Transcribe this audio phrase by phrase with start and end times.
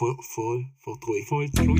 [0.00, 1.20] voll, voll, voll treu.
[1.28, 1.76] Voll treu.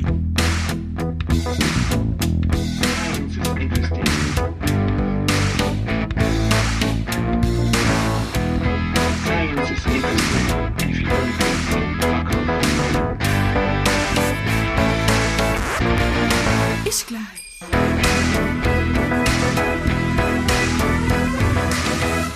[9.23, 9.71] Science
[16.87, 17.40] is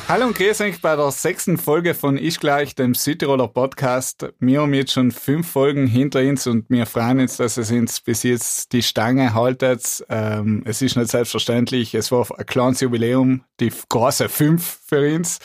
[0.08, 4.28] Hallo und grüß euch bei der sechsten Folge von Ich gleich, dem Südtiroler Podcast.
[4.38, 8.02] Wir haben jetzt schon fünf Folgen hinter uns und wir freuen uns, dass es uns
[8.02, 10.06] bis jetzt die Stange haltet.
[10.08, 15.40] Ähm, es ist nicht selbstverständlich, es war ein kleines Jubiläum, die große fünf für uns.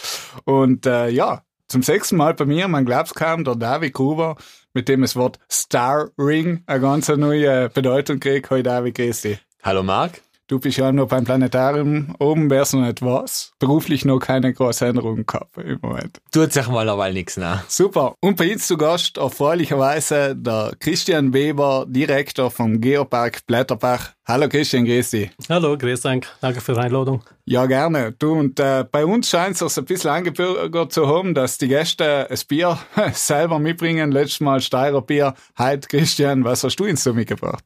[0.44, 4.36] Und äh, ja, zum sechsten Mal bei mir, man glaubt's kaum, der David Gruber,
[4.74, 8.50] mit dem das Wort Star Ring eine ganz neue Bedeutung kriegt.
[8.50, 9.38] Hallo David, grüß dich.
[9.62, 10.20] Hallo Marc.
[10.50, 13.52] Du bist ja noch beim Planetarium oben, wär's noch nicht was.
[13.60, 16.18] Beruflich noch keine große Änderung gehabt im Moment.
[16.32, 17.70] Tut sich mal aber nichts nach.
[17.70, 18.16] Super.
[18.18, 24.10] Und bei uns zu Gast erfreulicherweise der Christian Weber, Direktor vom Geopark Blätterbach.
[24.26, 25.30] Hallo Christian, grüß dich.
[25.48, 26.26] Hallo, grüß euch.
[26.40, 27.22] Danke für die Einladung.
[27.44, 28.10] Ja, gerne.
[28.18, 32.26] Du, und äh, bei uns scheint es ein bisschen eingebürgert zu haben, dass die Gäste
[32.28, 32.76] das Bier
[33.12, 34.10] selber mitbringen.
[34.10, 35.34] Letztes Mal Steirer Bier.
[35.56, 37.62] Heute, Christian, was hast du uns so mitgebracht?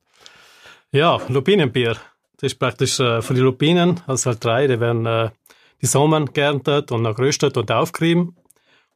[0.92, 1.96] Ja, Lupinenbier.
[2.38, 5.30] Das ist praktisch äh, von den Lupinen, also halt drei, die werden äh,
[5.80, 8.36] die Sommer geerntet und dann geröstet und aufgerieben.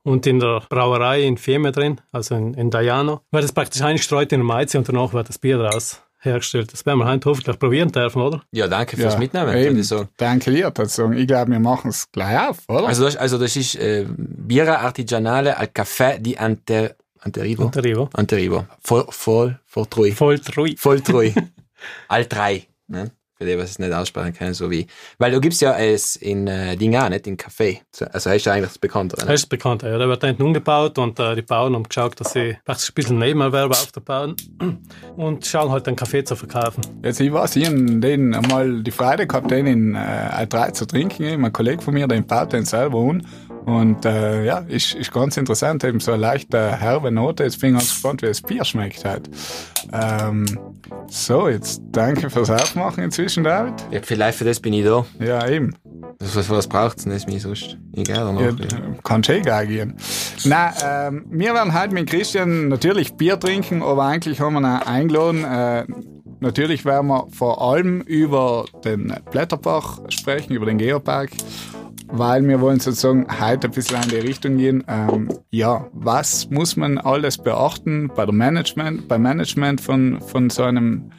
[0.03, 4.33] Und in der Brauerei in Fiemme drin, also in, in Daiano, wird es praktisch eingestreut
[4.33, 6.72] in der Maize und danach wird das Bier daraus hergestellt.
[6.72, 8.42] Das werden wir heute hoffentlich probieren dürfen, oder?
[8.53, 9.48] Ja, danke fürs Mitnehmen.
[9.48, 9.78] würde eben.
[9.78, 10.08] ich sagen.
[10.17, 11.11] Danke dir dazu.
[11.12, 12.89] Ich glaube, wir machen es gleich auf, oder?
[12.89, 17.64] Also das, also das ist äh, Birra Artigianale al Café di Ante, Anterivo.
[17.64, 18.08] Anterivo.
[18.14, 18.67] Anterivo.
[18.80, 20.12] Voll, voll, voll treu.
[20.12, 20.70] Voll treu.
[20.77, 21.30] Voll treu.
[22.08, 22.67] al drei.
[22.89, 23.11] Ne?
[23.41, 24.89] Für die, was es nicht aussprechen können, so wie.
[25.19, 27.78] Weil du gibst ja es in äh, Dinga, nicht in Café.
[28.12, 29.20] Also hast du eigentlich das Bekanntere.
[29.20, 29.34] Das Ne?
[29.34, 29.83] ist bekannt.
[29.84, 32.95] Ja, da wird hinten umgebaut und äh, die Bauern haben geschaut, dass sie praktisch ein
[32.95, 34.34] bisschen Nebenerwerb aufbauen
[35.17, 36.80] und schauen halt einen Kaffee zu verkaufen.
[37.05, 40.86] Jetzt, ich weiß, ich hab den einmal die Freude gehabt, den in äh, A3 zu
[40.86, 41.41] trinken.
[41.41, 43.24] Mein Kollege von mir, der baut den selber an.
[43.68, 47.45] Und äh, ja, ist, ist ganz interessant, eben so eine leichte herbe Note.
[47.45, 49.29] Jetzt bin ich ganz gespannt, wie das Bier schmeckt halt.
[49.92, 50.46] Ähm,
[51.06, 53.74] so, jetzt danke fürs Aufmachen inzwischen, David.
[53.90, 55.05] Ja, vielleicht für das bin ich da.
[55.20, 55.74] Ja, eben.
[56.18, 57.12] Das, was, was braucht's denn?
[57.12, 58.34] Das mir sonst egal.
[58.40, 59.02] Ja, danach.
[59.05, 59.98] kann schon egal gehen.
[60.45, 64.64] Na, ähm, wir werden heute mit Christian natürlich Bier trinken, aber eigentlich haben wir ihn
[64.64, 65.45] eingeladen.
[65.45, 65.85] Äh,
[66.40, 71.29] natürlich werden wir vor allem über den Blätterbach sprechen, über den Geopark,
[72.11, 74.85] weil wir wollen sozusagen heute ein bisschen in die Richtung gehen.
[74.89, 80.63] Ähm, ja, was muss man alles beachten bei der Management, beim Management von, von so
[80.63, 81.11] einem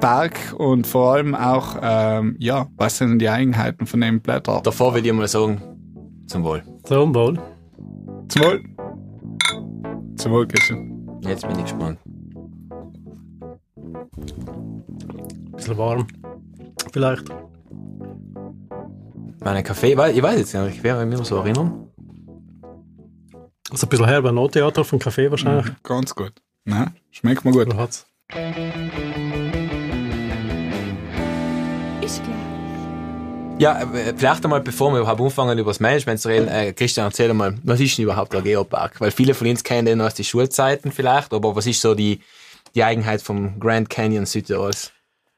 [0.00, 4.60] Park und vor allem auch, ähm, ja, was sind die Eigenheiten von dem Blätter?
[4.62, 5.62] Davor will ich mal sagen,
[6.26, 6.62] zum Wohl.
[6.84, 7.38] Zum Wohl.
[8.28, 8.62] Zum Wohl.
[10.16, 11.20] Zum Wohl, Christian.
[11.22, 11.98] Jetzt bin ich gespannt.
[15.46, 16.06] Ein bisschen warm.
[16.92, 17.30] Vielleicht.
[19.44, 21.88] Meine Kaffee, ich weiß jetzt nicht, ich wäre mir so erinnern.
[23.70, 25.66] Also ein bisschen herber Note hat er vom Kaffee wahrscheinlich.
[25.82, 26.32] Ganz gut.
[26.64, 27.74] Na, schmeckt mir gut.
[27.74, 28.06] Hat's?
[32.00, 32.52] Ist gleich.
[33.58, 37.06] Ja, äh, vielleicht einmal, bevor wir überhaupt anfangen, über das Management zu reden, äh, Christian,
[37.06, 39.00] erzähl mal, was ist denn überhaupt der Geopark?
[39.00, 42.20] Weil viele von uns kennen den aus den Schulzeiten vielleicht, aber was ist so die,
[42.74, 44.92] die Eigenheit vom Grand Canyon Südtirols?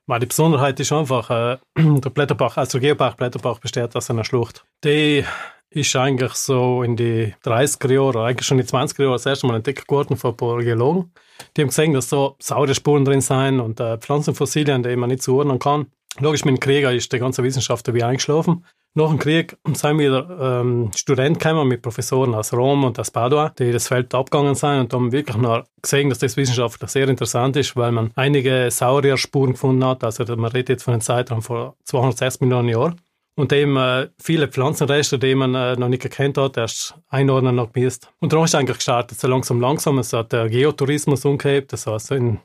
[0.07, 4.65] Weil die Besonderheit ist einfach, äh, der Blätterbach, also Geopark Blätterbach besteht aus einer Schlucht.
[4.85, 5.25] Die
[5.71, 9.47] ist eigentlich so in die 30er Jahre, eigentlich schon in die 20er Jahre das erste
[9.47, 11.13] Mal entdeckt worden von ein Geologen.
[11.57, 15.23] Die haben gesehen, dass so saure Spuren drin sind und äh, Pflanzenfossilien, die man nicht
[15.23, 15.87] zuordnen kann.
[16.21, 18.65] Logisch, mit dem Krieg ist die ganze Wissenschaft wie eingeschlafen.
[18.97, 23.49] Nach dem Krieg sind wieder ähm, Studenten gekommen mit Professoren aus Rom und aus Padua,
[23.49, 27.57] die das Feld abgegangen sind und haben wirklich noch gesehen, dass das wissenschaftlich sehr interessant
[27.57, 30.05] ist, weil man einige Saurierspuren gefunden hat.
[30.05, 33.01] Also man redet jetzt von einem Zeitraum vor 260 Millionen Jahren.
[33.37, 37.73] Und eben äh, viele Pflanzenreste, die man äh, noch nicht gekannt hat, erst einordnen noch
[37.73, 38.13] gemisst.
[38.21, 39.99] Und dann ist eigentlich gestartet, so langsam, langsam.
[39.99, 41.73] Es hat der Geotourismus umgehebt.
[41.73, 42.39] Das heißt, in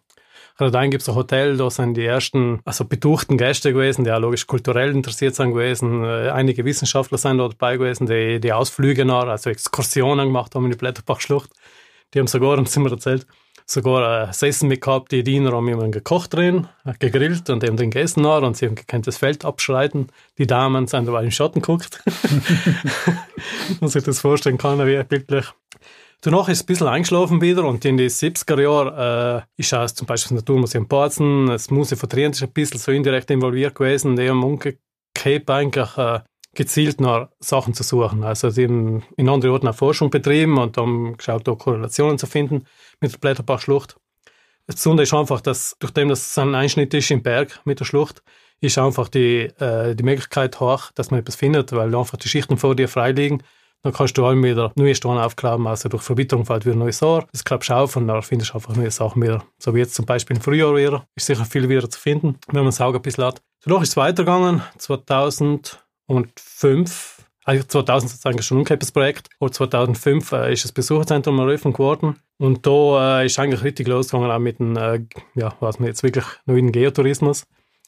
[0.59, 4.19] Radein gibt es ein Hotel, da sind die ersten, also betuchten Gäste gewesen, die auch
[4.19, 6.03] logisch kulturell interessiert sind gewesen.
[6.03, 10.65] Äh, einige Wissenschaftler sind da dabei gewesen, die die Ausflüge nach, also Exkursionen gemacht haben
[10.65, 11.49] in die Blätterbachschlucht.
[12.13, 13.25] Die haben sogar, haben sie mir erzählt,
[13.65, 17.77] sogar ein Essen mit gehabt, die Diener haben jemanden gekocht drin, äh, gegrillt und haben
[17.77, 20.07] drin gegessen nach und sie haben gekannt das Feld abschreiten.
[20.37, 22.03] Die Damen sind dabei im Schatten geguckt.
[23.79, 25.53] Man sich das vorstellen kann, wie bildlich.
[26.21, 30.05] Danach ist ein bisschen eingeschlafen wieder und in den 70er Jahren äh, ist auch zum
[30.05, 34.17] Beispiel das Naturmuseum Borzen, das Museum von Trient ist ein bisschen so indirekt involviert gewesen.
[34.17, 36.19] Die haben umgekehrt eigentlich äh,
[36.53, 38.25] gezielt nach Sachen zu suchen.
[38.25, 42.27] Also sie haben in anderen Orten auch Forschung betrieben und haben geschaut, da Korrelationen zu
[42.27, 42.65] finden
[42.99, 43.95] mit der Blätterbachschlucht.
[44.67, 47.79] Das Besondere ist einfach, dass durch dem, dass es ein Einschnitt ist im Berg mit
[47.79, 48.23] der Schlucht,
[48.59, 52.57] ist einfach die, äh, die Möglichkeit hoch, dass man etwas findet, weil einfach die Schichten
[52.57, 53.41] vor dir frei liegen.
[53.81, 57.25] Dann kannst du allem wieder neue Steine aufklappen, also durch Verbitterung fällt wieder neues Ohr.
[57.31, 59.45] Das klappst du auf und dann findest du einfach neue Sachen wieder.
[59.57, 61.05] So wie jetzt zum Beispiel im Frühjahr wieder.
[61.15, 63.41] Ist sicher viel wieder zu finden, wenn man das Auge ein bisschen hat.
[63.63, 67.25] Danach ist es weitergegangen, 2005.
[67.45, 69.29] Also 2000 ist es eigentlich schon ein umgekehrtes Projekt.
[69.39, 72.17] Und 2005 äh, ist das Besucherzentrum eröffnet geworden.
[72.37, 75.01] Und da äh, ist eigentlich richtig losgegangen auch mit dem, äh,
[75.35, 77.45] ja, was man jetzt wirklich neuen Geotourismus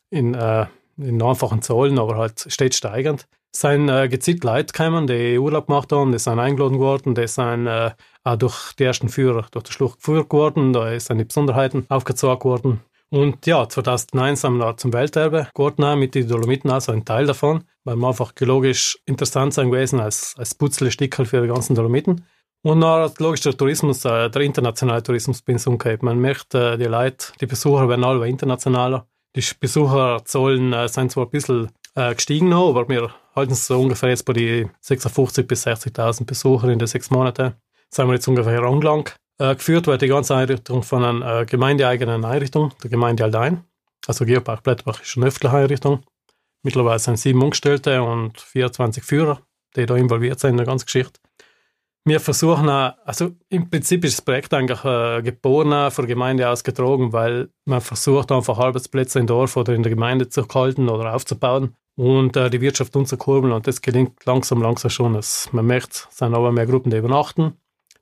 [0.09, 0.65] in, äh,
[0.97, 3.27] in einfachen Zahlen, aber halt stets steigend.
[3.53, 7.27] Es sind äh, gezielt Leute gekommen, die Urlaub gemacht haben, die sind eingeladen worden, die
[7.27, 7.91] sind äh,
[8.23, 12.43] auch durch die ersten Führer durch die Schlucht geführt worden, da sind die Besonderheiten aufgezogen
[12.43, 12.81] worden.
[13.09, 17.65] Und ja, 2009 sind wir zum Welterbe geworden, mit den Dolomiten, also ein Teil davon,
[17.83, 22.25] weil wir einfach geologisch interessant sein gewesen als, als Putzlestickel für die ganzen Dolomiten.
[22.63, 25.77] Und dann logisch der Tourismus, äh, der internationale Tourismus bin so.
[26.01, 29.07] Man merkt, äh, die Leute, die Besucher werden alle internationaler.
[29.35, 34.09] Die Besucherzahlen äh, sind zwar ein bisschen äh, gestiegen aber wir halten es so ungefähr
[34.09, 37.53] jetzt bei die 56.000 bis 60.000 Besucher in den sechs Monaten.
[37.89, 39.15] Sind wir jetzt ungefähr angelangt.
[39.37, 43.63] Äh, geführt wird die ganze Einrichtung von einer äh, gemeindeeigenen Einrichtung, der Gemeinde Aldein.
[44.07, 46.03] Also Geopark Blätterbach ist eine öffentliche Einrichtung.
[46.63, 49.41] Mittlerweile sind sieben Angestellte und 24 Führer,
[49.75, 51.19] die da involviert sind in der ganzen Geschichte.
[52.03, 56.49] Wir versuchen, auch, also im Prinzip ist das Projekt eigentlich äh, geboren von der Gemeinde
[56.49, 60.89] aus getragen, weil man versucht einfach Arbeitsplätze im Dorf oder in der Gemeinde zu halten
[60.89, 65.15] oder aufzubauen und äh, die Wirtschaft umzukurbeln und das gelingt langsam, langsam schon.
[65.15, 67.53] Es, man merkt, es sind aber mehr Gruppen, die übernachten.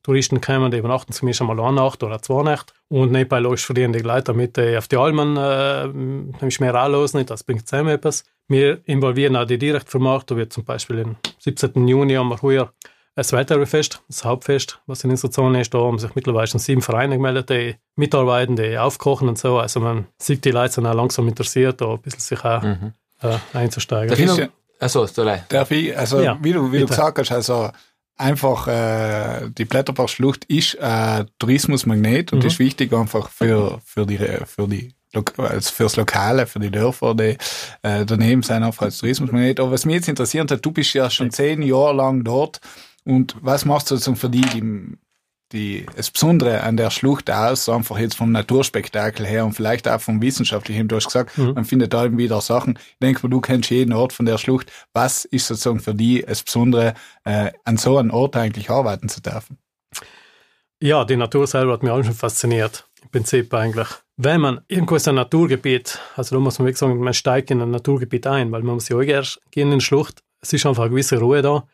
[0.02, 3.92] Touristen kommen, die übernachten zumindest einmal eine Nacht oder zwei Nächte und nebenbei logisch verdienen
[3.92, 7.90] die Leute damit die auf die Almen äh, nämlich mehr anlosen, nicht, das bringt zusammen
[7.90, 8.24] etwas.
[8.48, 11.88] Wir involvieren auch die Direktvermarkter, wie zum Beispiel am 17.
[11.88, 12.74] Juni haben wir heuer
[13.16, 15.74] das Welterbefest, das Hauptfest, was in unserer Zone ist.
[15.74, 19.60] Da haben sich mittlerweile schon sieben Vereine gemeldet, die mitarbeiten, die aufkochen und so.
[19.60, 22.94] Also man sieht, die Leute sind auch langsam interessiert, da ein bisschen sich auch Mhm.
[23.22, 24.10] Äh, einzusteigen.
[24.10, 24.50] Darf ich noch-
[24.82, 25.44] Achso, so leid.
[25.50, 27.70] Darf ich, also Ja, wie du, wie du gesagt hast, also
[28.16, 32.48] einfach äh, die Blätterbachschlucht ist ein Tourismusmagnet und Mhm.
[32.48, 34.94] ist wichtig einfach für, für die für die
[35.38, 37.36] also fürs Lokale, für die Dörfer, die
[37.82, 39.60] äh, daneben sind einfach als Tourismusmagnet.
[39.60, 42.60] Aber was mich jetzt interessiert hat, du bist ja schon zehn Jahre lang dort
[43.06, 44.62] und was machst du sozusagen für die, die,
[45.52, 49.88] die das Besondere an der Schlucht aus, so einfach jetzt vom Naturspektakel her und vielleicht
[49.88, 51.54] auch vom Wissenschaftlichen, du hast gesagt, Mhm.
[51.54, 52.78] man findet da eben wieder Sachen.
[52.78, 54.72] Ich denke mal, du kennst jeden Ort von der Schlucht.
[54.94, 56.94] Was ist sozusagen für die das Besondere,
[57.24, 59.58] äh, an so einem Ort eigentlich arbeiten zu dürfen?
[60.82, 62.86] Ja, die Natur selber hat mich auch schon fasziniert.
[63.02, 63.88] Im Prinzip eigentlich.
[64.18, 67.62] Wenn man irgendwo ist ein Naturgebiet, also da muss man wirklich sagen, man steigt in
[67.62, 70.22] ein Naturgebiet ein, weil man muss ja auch erst gehen in die Schlucht.
[70.42, 71.66] Es ist einfach eine gewisse Ruhe da.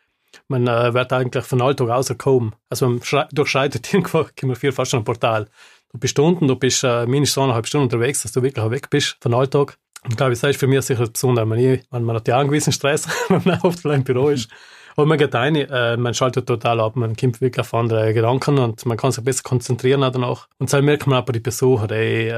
[0.48, 2.54] Man äh, wird eigentlich von Alltag rausgekommen.
[2.70, 5.48] Also man schrei- durchschreitet irgendwo, kommt man viel fast schon ein Portal.
[5.92, 9.18] Du bist unten, du bist äh, mindestens eineinhalb Stunden unterwegs, dass du wirklich weg bist
[9.22, 9.78] von Alltag.
[10.04, 11.46] Und glaube ich, das ist für mich sicher das Besondere.
[11.46, 14.30] Man, nie- man, man hat ja auch einen gewissen Stress, wenn man oft im Büro
[14.30, 14.50] ist.
[14.98, 18.58] Aber man geht rein, äh, man schaltet total ab, man kommt wirklich auf andere Gedanken
[18.60, 20.48] und man kann sich besser konzentrieren auch danach.
[20.58, 22.30] Und das merkt man auch bei den Besuchern, die,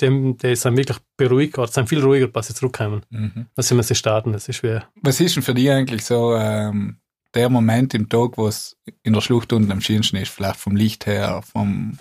[0.00, 3.04] äh, die, die sind wirklich beruhigt, oder sind viel ruhiger, als sie zurückkommen.
[3.10, 3.46] Mhm.
[3.56, 6.98] Als wenn sie starten, das ist wie, Was ist denn für dich eigentlich so ähm,
[7.34, 10.30] der Moment im Tag, wo es in der Schlucht unten am schönsten ist?
[10.30, 11.98] Vielleicht vom Licht her, vom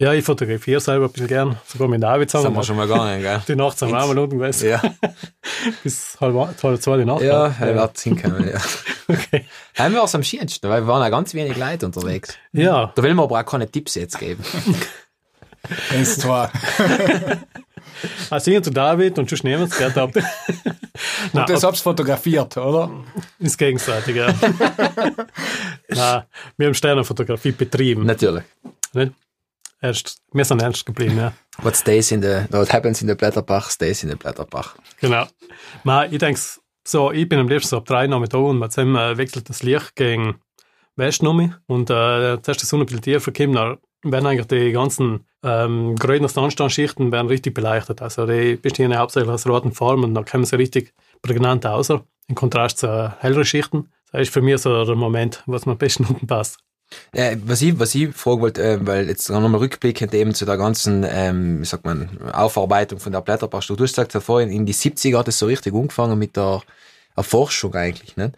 [0.00, 2.64] ja, ich fotografiere selber ein bisschen gern, sogar mit David Das haben wir zusammen.
[2.64, 3.42] schon mal gegangen, gell?
[3.48, 4.80] Die Nacht sind wir auch mal unten gewesen, Ja,
[5.82, 7.20] bis halb, halb zwei die Nacht.
[7.22, 7.54] ja, ja.
[7.58, 8.60] er wird hinkommen, ja.
[9.08, 9.44] Okay.
[9.76, 12.36] Haben wir es am schönsten, weil wir waren ja ganz wenig Leute unterwegs.
[12.52, 14.44] Ja, Da will man aber auch keine Tipps jetzt geben.
[15.90, 16.50] eins, zwei.
[18.30, 20.10] also ich und der David und schon nehmen es ab.
[20.14, 20.24] Nein,
[21.32, 22.90] Und das hab's fotografiert, oder?
[23.38, 24.26] ins Gegenseitige.
[25.88, 26.22] Nein,
[26.56, 28.06] wir haben Sternenfotografie betrieben.
[28.06, 28.44] Natürlich.
[28.92, 29.12] Nicht?
[29.80, 31.32] Ernst, wir sind ernst geblieben, ja.
[31.62, 34.74] What stays in the, what happens in the Blätterbach, stays in the Blätterbach.
[35.00, 35.26] Genau.
[35.84, 36.40] Man, ich denke,
[36.84, 39.48] so, ich bin am liebsten so ab drei Uhr da und man zusammen äh, wechselt
[39.48, 40.40] das Licht gegen
[40.96, 41.50] Westen mich.
[41.66, 45.96] und äh, zuerst die Sonne ein bisschen tiefer kommt, dann werden eigentlich die ganzen ähm,
[45.96, 48.02] grünen Sandsteinschichten werden richtig beleuchtet.
[48.02, 50.92] Also die bestehen ja hauptsächlich aus roten Farben und dann kommen sie richtig
[51.22, 53.88] prägnant aus, im Kontrast zu äh, helleren Schichten.
[54.12, 56.58] Das ist für mich so der Moment, was mir am besten unten passt.
[57.12, 60.56] Äh, was ich, was ich fragen wollte, äh, weil jetzt nochmal rückblickend eben zu der
[60.56, 61.84] ganzen, ähm, wie sagt
[62.32, 63.76] Aufarbeitung von der Blätterbachstuhl.
[63.76, 66.62] Du hast gesagt, vorhin in die 70er hat es so richtig angefangen mit der
[67.14, 68.32] Erforschung eigentlich, ne?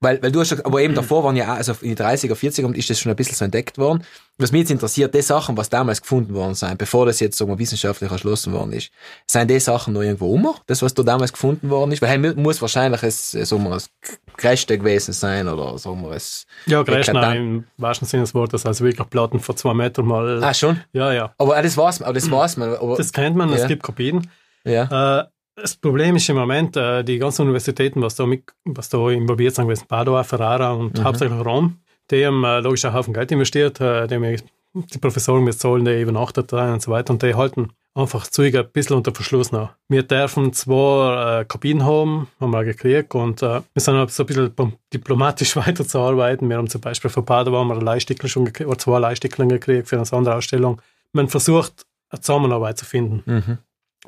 [0.00, 2.34] Weil, weil du hast, ja- aber eben davor waren ja, auch- also in die 30er,
[2.36, 4.04] 40er ist das schon ein bisschen so entdeckt worden.
[4.36, 7.50] Was mich jetzt interessiert, die Sachen, was damals gefunden worden sind, bevor das jetzt sagen
[7.50, 8.90] wir, wissenschaftlich erschlossen worden ist,
[9.26, 10.54] sind die Sachen noch irgendwo um?
[10.66, 12.00] Das, was da damals gefunden worden ist?
[12.00, 13.90] Weil hey, muss wahrscheinlich es, äh, sagen wir, das
[14.36, 16.46] Größte gewesen sein oder sagen wir es.
[16.66, 17.36] Ja, Eklatant.
[17.36, 20.44] im wahrsten Sinne des Wortes, also wirklich Platten von zwei Metern mal.
[20.44, 20.80] Ah, schon?
[20.92, 21.34] Ja, ja.
[21.38, 22.74] Aber das man, aber das man.
[22.76, 23.66] Aber, Das kennt man, es Ja.
[23.66, 24.30] gibt Kopien.
[24.64, 25.22] ja.
[25.22, 25.26] Äh,
[25.60, 29.54] das Problem ist im Moment, äh, die ganzen Universitäten, was da, mit, was da involviert
[29.54, 31.04] sind, gewesen, Padua, Ferrara und Mhm.
[31.04, 31.78] hauptsächlich Rom,
[32.10, 34.36] die haben äh, logisch einen Haufen Geld investiert, äh, die haben
[34.74, 38.54] die Professoren mit zahlen, die übernachtet rein und so weiter und die halten einfach Zeug
[38.54, 39.70] ein bisschen unter Verschluss noch.
[39.88, 44.22] Wir dürfen zwei äh, Kopien haben, haben wir gekriegt und äh, wir sind auch so
[44.22, 44.54] ein bisschen
[44.92, 46.48] diplomatisch weiterzuarbeiten.
[46.48, 49.48] Wir haben zum Beispiel von Padua haben wir ein Leihstückchen schon gekriegt, oder zwei Leihstückchen
[49.48, 50.80] gekriegt für eine Sonderausstellung.
[51.12, 53.22] Man versucht, eine Zusammenarbeit zu finden.
[53.26, 53.58] Mhm.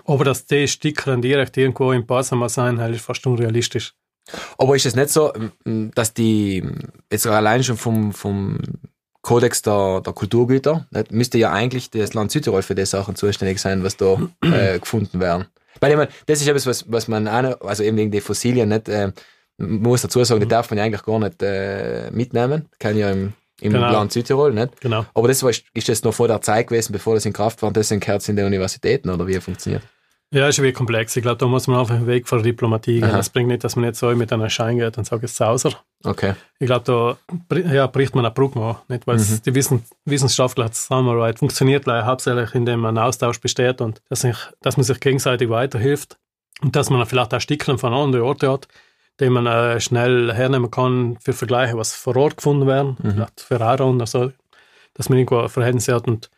[0.05, 3.95] Aber dass die Sticker direkt irgendwo im Passama sein, halt ist fast unrealistisch.
[4.59, 5.33] Aber ist es nicht so,
[5.65, 6.65] m, dass die,
[7.11, 8.59] jetzt allein schon vom, vom
[9.23, 13.83] Kodex der, der Kulturgüter, müsste ja eigentlich das Land Südtirol für die Sachen zuständig sein,
[13.83, 15.47] was da äh, gefunden werden.
[15.81, 18.69] Weil ich meine, das ist etwas, was, was man auch also eben wegen die Fossilien
[18.69, 19.13] nicht, äh,
[19.59, 23.11] man muss dazu sagen, die darf man ja eigentlich gar nicht äh, mitnehmen, kann ja
[23.11, 23.93] im, im Genau.
[23.93, 24.81] Land Südtirol, nicht?
[24.81, 25.07] Genau.
[25.15, 27.73] Aber das war, ist das noch vor der Zeit gewesen, bevor das in Kraft war,
[27.73, 29.83] gehört es in die Universitäten, oder wie funktioniert?
[30.33, 31.17] Ja, ist wirklich komplex.
[31.17, 33.05] Ich glaube, da muss man einfach einen Weg von der Diplomatie gehen.
[33.05, 33.17] Aha.
[33.17, 35.43] Das bringt nicht, dass man jetzt so mit einem Schein geht und sagt, es ist
[35.43, 35.73] außer.
[36.05, 36.35] Okay.
[36.61, 37.19] Ich glaube,
[37.51, 38.77] da ja, bricht man eine Brücke an.
[38.87, 39.09] Nicht?
[39.09, 44.21] Weil es die Wissen, wissenschaftliche Zusammenarbeit funktioniert leider hauptsächlich, indem ein Austausch besteht und dass,
[44.21, 46.17] sich, dass man sich gegenseitig weiterhilft
[46.63, 48.69] und dass man vielleicht auch Stickeln von anderen Orten hat,
[49.21, 53.85] die man äh, schnell hernehmen kann für Vergleiche, was vor Ort gefunden werden, vielleicht Ferrara
[53.85, 54.33] und so,
[54.95, 56.31] dass man irgendwo Verhältnisse hat und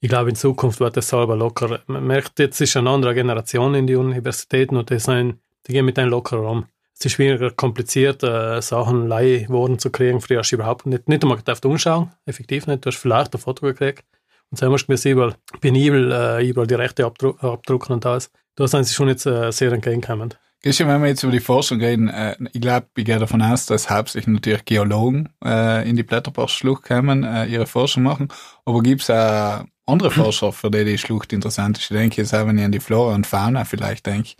[0.00, 1.80] ich glaube, in Zukunft wird das selber locker.
[1.88, 5.84] Man merkt, jetzt ist eine andere Generation in die Universitäten und die, sind, die gehen
[5.84, 6.66] mit denen locker um.
[6.96, 10.20] Es ist schwieriger, kompliziert, äh, Sachen Leihworden zu kriegen.
[10.20, 12.84] Früher hast du überhaupt nicht, nicht einmal gedacht umschauen, effektiv nicht.
[12.84, 14.04] Du hast vielleicht ein Foto gekriegt
[14.50, 18.30] und dann musst du mir überall penibel äh, überall die Rechte abdru abdrucken und alles.
[18.54, 20.38] Da sind sie schon jetzt äh, sehr entgegenkommend.
[20.62, 23.66] Christian, wenn wir jetzt über die Forschung reden, äh, ich glaube, ich gehe davon aus,
[23.66, 28.28] dass hauptsächlich natürlich Geologen äh, in die Blätterbachschlucht kommen, äh, ihre Forschung machen.
[28.64, 31.90] Aber gibt es auch andere Forscher, für die die Schlucht interessant ist?
[31.90, 34.34] Ich denke jetzt auch, wenn ich an die Flora und Fauna vielleicht denke.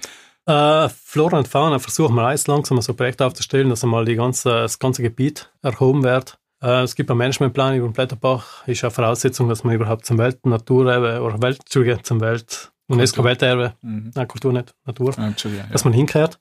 [0.47, 4.17] Äh, Flora und Fauna versuchen wir alles langsam so ein Projekt aufzustellen, dass einmal die
[4.17, 6.39] ganze, das ganze Gebiet erhoben wird.
[6.63, 10.19] Äh, es gibt einen Managementplan über den Blätterbach, ist eine Voraussetzung, dass man überhaupt zum
[10.19, 14.11] Weltnaturerbe oder Welt, zum Welt, UNESCO-Welterbe, Mhm.
[14.15, 15.65] nein, Kultur nicht, Natur, Ah, ja.
[15.71, 16.39] dass man hinkehrt.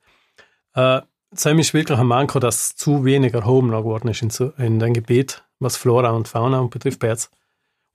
[0.73, 1.01] Äh,
[1.31, 4.93] Sam ist wirklich ein Manko, dass zu wenig erhoben geworden ist in, so- in dem
[4.93, 7.31] Gebiet, was Flora und Fauna betrifft bei jetzt.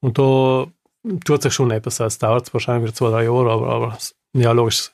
[0.00, 0.66] Und da
[1.24, 1.98] tut sich schon etwas.
[2.00, 4.90] Es dauert wahrscheinlich wieder zwei, drei Jahre, aber, aber es- ja, logisch,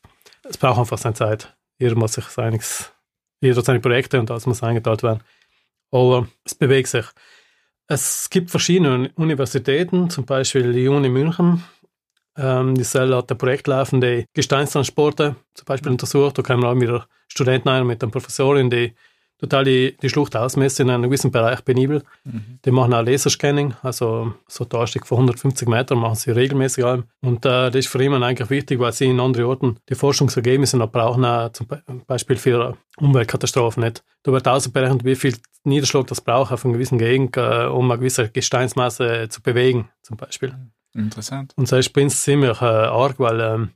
[0.49, 1.57] es braucht einfach seine Zeit.
[1.79, 2.93] Jeder muss sich seiniges,
[3.41, 5.21] jeder hat seine Projekte und alles muss eingeteilt werden.
[5.91, 7.07] Aber es bewegt sich.
[7.89, 11.65] Es gibt verschiedene Universitäten, zum Beispiel die Uni München,
[12.39, 16.39] ähm, die Cell hat ein Projekt laufen, die Gesteinstransporte zum Beispiel untersucht.
[16.39, 18.95] Da kommen auch wieder Studenten ein mit einer Professorin, die
[19.39, 22.03] total die, die Schlucht ausmessen in einem gewissen Bereich penibel.
[22.65, 27.05] Die machen auch Laserscanning, also so ein Anstieg von 150 Metern machen sie regelmäßig an.
[27.21, 30.77] Und äh, das ist für ihn eigentlich wichtig, weil sie in anderen Orten die Forschungsergebnisse
[30.77, 33.85] noch brauchen, auch zum Be Beispiel für Umweltkatastrophen.
[33.85, 34.03] Nicht?
[34.25, 37.99] Da wird ausberechnet, wie viel Niederschlag das braucht auf einer gewissen Gegend, äh, um eine
[37.99, 40.55] gewisse Gesteinsmasse zu bewegen, zum Beispiel.
[40.95, 41.53] Interessant.
[41.57, 43.71] Und das ist bei uns ziemlich äh, arg, weil ähm,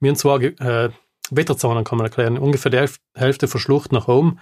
[0.00, 0.90] wir haben zwei äh,
[1.30, 2.38] Wetterzonen, kann man erklären.
[2.38, 4.38] Ungefähr die Hälf- Hälfte von Schlucht nach oben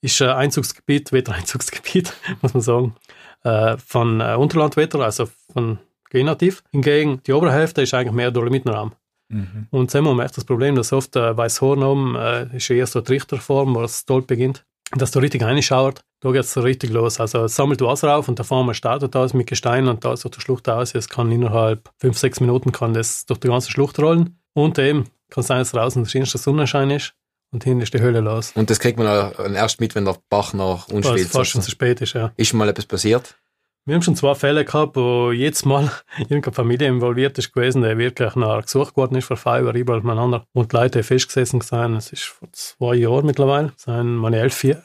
[0.00, 2.96] ist äh, Einzugsgebiet, Wettereinzugsgebiet, muss man sagen,
[3.44, 5.78] äh, von äh, Unterlandwetter, also von
[6.10, 6.62] Genativ.
[6.70, 8.92] Hingegen die obere Hälfte ist eigentlich mehr Dolomitenraum.
[9.28, 9.66] Mhm.
[9.70, 13.00] Und haben wir echt das Problem, dass oft äh, Weißhorn oben äh, ist erst so
[13.00, 14.64] die Trichterform, wo es dort beginnt.
[14.90, 17.18] Dass da richtig reinschaut, da geht es so richtig los.
[17.18, 20.40] Also sammelt Wasser auf und der Farmer startet aus mit Gestein und da so die
[20.40, 20.94] Schlucht aus.
[20.94, 24.38] Es kann innerhalb fünf, sechs Minuten kann das durch die ganze Schlucht rollen.
[24.54, 27.14] Und eben kann sein, dass draußen der schönste Sonnenschein ist
[27.52, 28.52] und hinten ist die Höhle los.
[28.54, 31.28] Und das kriegt man auch erst mit, wenn der Bach noch es unschwillt.
[31.28, 32.32] fast schon zu spät ist, ja.
[32.36, 33.36] Ist schon mal etwas passiert?
[33.84, 37.98] Wir haben schon zwei Fälle gehabt, wo jedes Mal irgendeine Familie involviert ist gewesen, der
[37.98, 40.46] wirklich nach gesucht worden ist, vor Feuer, überall miteinander.
[40.52, 44.76] Und die Leute festgesessen sind, es ist vor zwei Jahren mittlerweile, sind meine elf, äh,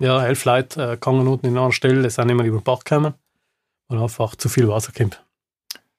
[0.00, 2.80] ja, elf Leute äh, gegangen unten in einer Stelle, die sind immer über den Bach
[2.80, 3.14] gekommen,
[3.88, 5.22] weil einfach zu viel Wasser kommt.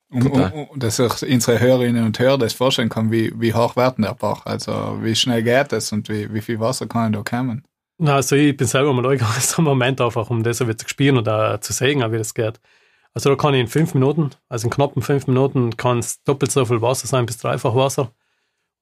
[0.10, 3.76] Und, und, und dass sich unsere Hörerinnen und Hörer das vorstellen kann, wie, wie hoch
[3.76, 4.46] wird der Bach?
[4.46, 7.64] Also wie schnell geht es und wie, wie viel Wasser kann da kommen?
[8.00, 11.18] Na, Also ich bin selber mal angegangen, so einen Moment einfach, um das zu spielen
[11.18, 12.60] und auch zu sehen, wie das geht.
[13.14, 16.52] Also da kann ich in fünf Minuten, also in knappen fünf Minuten, kann es doppelt
[16.52, 18.12] so viel Wasser sein, bis dreifach Wasser.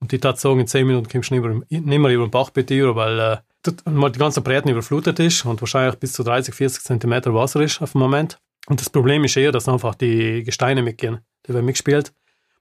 [0.02, 2.64] Und die tat sagen, in zehn Minuten kommst du nicht mehr, über den Bach bei
[2.64, 7.34] dir, weil äh, die ganze Breite überflutet ist und wahrscheinlich bis zu 30, 40 Zentimeter
[7.34, 8.40] Wasser ist auf dem Moment.
[8.68, 11.20] Und das Problem ist eher, dass einfach die Gesteine mitgehen.
[11.48, 12.14] Die werden mitgespielt.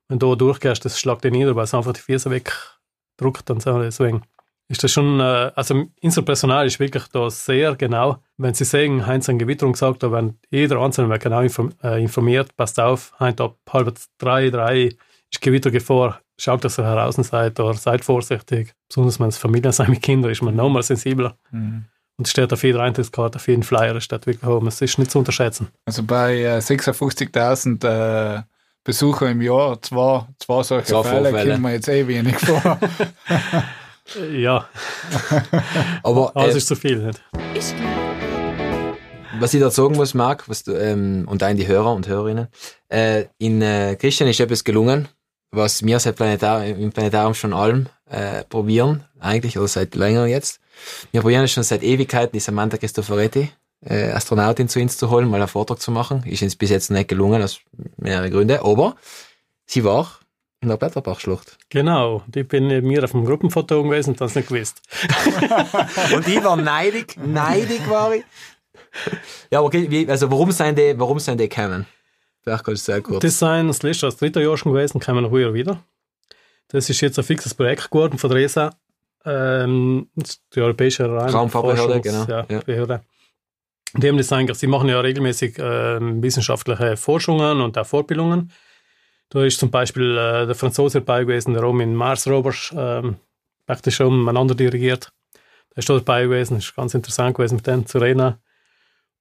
[0.08, 3.62] Wenn du da durchgehst, das schlägt dich nieder, weil es einfach die Füße wegdruckt und
[3.62, 3.80] so.
[3.80, 4.23] Deswegen
[4.68, 8.18] ist das schon, äh, also unser Personal ist wirklich da sehr genau.
[8.37, 12.56] Wenn sie sagen, Heinz ein Gewitterung gesagt, da werden jeder Einzelne wird genau äh, informiert,
[12.56, 14.90] passt auf, Heinz ab halb drei, drei
[15.30, 18.75] ist Gewittergefahr, schaut, dass ihr heraus seid oder seid vorsichtig.
[18.88, 21.37] Besonders wenn es Familie sein mit Kindern ist man nochmal sensibler.
[21.50, 21.85] Mhm.
[22.16, 24.68] Und es steht auf jeder Eintrittskarte, auf jeden Flyer, es steht wirklich oben.
[24.68, 25.68] Es ist nicht zu unterschätzen.
[25.85, 28.42] Also bei äh, 56.000 äh,
[28.85, 31.50] Besucher im Jahr, zwei, zwei solche Zwei Fälle, Vorfälle.
[31.52, 32.78] kommen mir jetzt eh wenig vor.
[34.32, 34.68] Ja,
[36.02, 36.99] Aber aber es äh, ist zu viel.
[36.99, 37.23] Nicht?
[37.54, 38.14] Ist klar.
[39.40, 42.49] was ich da sagen muss, Marc, was du, ähm, und auch die Hörer und Hörerinnen,
[42.88, 45.08] äh, in äh, Christian ist etwas gelungen,
[45.50, 50.61] was wir seit Planetar im Planetarium schon allem äh, probieren, eigentlich, oder seit länger jetzt.
[51.12, 53.50] Wir probieren es schon seit Ewigkeiten, die Samantha Cristoforetti,
[53.84, 56.23] äh, Astronautin zu uns zu holen, mal einen Vortrag zu machen.
[56.25, 57.61] Ist uns bis jetzt nicht gelungen, aus
[57.96, 58.96] mehreren Gründen, aber
[59.66, 60.18] sie war
[60.64, 61.59] in der Blätterbachschlucht.
[61.68, 64.83] Genau, ich bin neben mir auf dem Gruppenfoto gewesen und das nicht gewusst.
[66.14, 68.25] Und ich war neidig, neidig war ich.
[69.50, 71.87] Ja, okay, wie, also warum sind die, warum sind die gekommen?
[72.42, 73.23] Vielleicht kannst du sehr kurz.
[73.23, 75.83] Das sind das letzte, das dritte Jahr schon gewesen, kommen wir noch heuer wieder.
[76.68, 78.71] Das ist jetzt ein fixes Projekt geworden von der ESA.
[79.25, 80.09] Ähm,
[80.54, 82.61] die Europäische Raum- Raumfahrtbehörde, genau, Ja, ja.
[82.61, 83.02] Behörde.
[83.97, 88.50] Die haben das eigentlich, sie machen ja regelmäßig ähm, wissenschaftliche Forschungen und auch Fortbildungen.
[89.35, 93.17] Da ist zum Beispiel äh, der Franzose dabei gewesen, der Roman Mars Rovers, ähm,
[93.67, 95.12] praktisch umeinander dirigiert.
[95.73, 98.37] Der ist da dabei gewesen, ist ganz interessant gewesen, mit denen zu reden.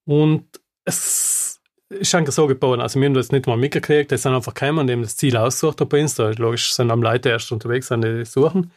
[0.05, 0.45] Und
[0.85, 2.79] es ist eigentlich so gebaut.
[2.79, 4.11] Also, wir haben das nicht mal mitgekriegt.
[4.11, 6.13] Die sind einfach und haben das Ziel ausgesucht bei uns.
[6.13, 8.71] Da, logisch sind am Leute erst unterwegs, sind die suchen.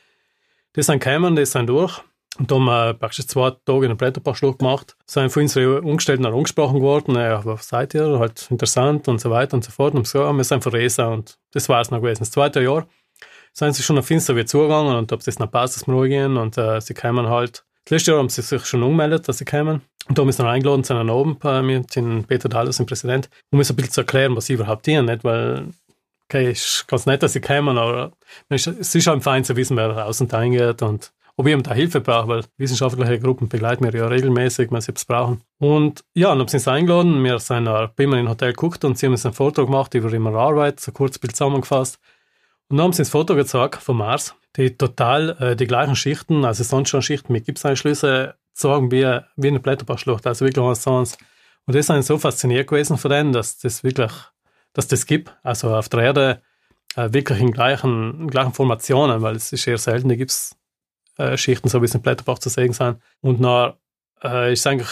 [0.75, 2.03] Die sind gekommen, die sind durch.
[2.39, 4.97] Und da haben wir praktisch zwei Tage in der Blätterbachschlucht gemacht.
[5.07, 7.15] Sind von unseren Umgestellten angesprochen worden.
[7.15, 8.19] Ja, was seid ihr?
[8.19, 9.95] Halt interessant und so weiter und so fort.
[9.95, 12.21] Und so, wir sind von Resa und das war es noch gewesen.
[12.21, 12.87] Das zweite Jahr
[13.53, 16.37] sind sie schon auf Finster wieder zugegangen und ob das noch passt, dass wir gehen.
[16.37, 17.65] Und äh, sie kamen halt.
[17.85, 19.81] Das letzte Jahr haben sie sich schon angemeldet, dass sie kamen.
[20.09, 22.87] Und da haben wir dann eingeladen, sind dann oben bei mir, den Peter Dallas, den
[22.87, 25.07] Präsident, um uns ein bisschen zu erklären, was sie überhaupt tun.
[25.07, 25.25] Nicht?
[25.25, 25.69] Weil,
[26.29, 28.13] okay, ist ganz nett, dass sie kommen, aber
[28.49, 32.01] es ist halt fein zu wissen, wer raus und eingeht und ob jemand da Hilfe
[32.01, 35.43] braucht, weil wissenschaftliche Gruppen begleiten wir ja regelmäßig, wenn sie es brauchen.
[35.59, 38.97] Und ja, dann haben sie uns eingeladen, wir sind bei mir im Hotel geguckt und
[38.99, 41.99] sie haben uns einen Foto gemacht über ihre Arbeit, so kurzes Bild zusammengefasst.
[42.69, 46.45] Und dann haben sie ein Foto gezeigt vom Mars, die total äh, die gleichen Schichten,
[46.45, 51.19] also sonst schon Schichten mit Gipseinschlüsse, zeigen wie, wie eine Blätterbachschlucht, also wirklich zu eins.
[51.67, 54.13] Und das sind so fasziniert gewesen von denen, dass das wirklich,
[54.73, 56.43] dass das gibt, also auf der Erde
[56.97, 60.57] äh, wirklich in gleichen, in gleichen Formationen, weil es ist eher selten, da gibt es
[61.19, 62.99] äh, Schichten, so wie es in Blätterbach zu sehen sind.
[63.21, 63.75] Und dann
[64.23, 64.89] äh, ist es eigentlich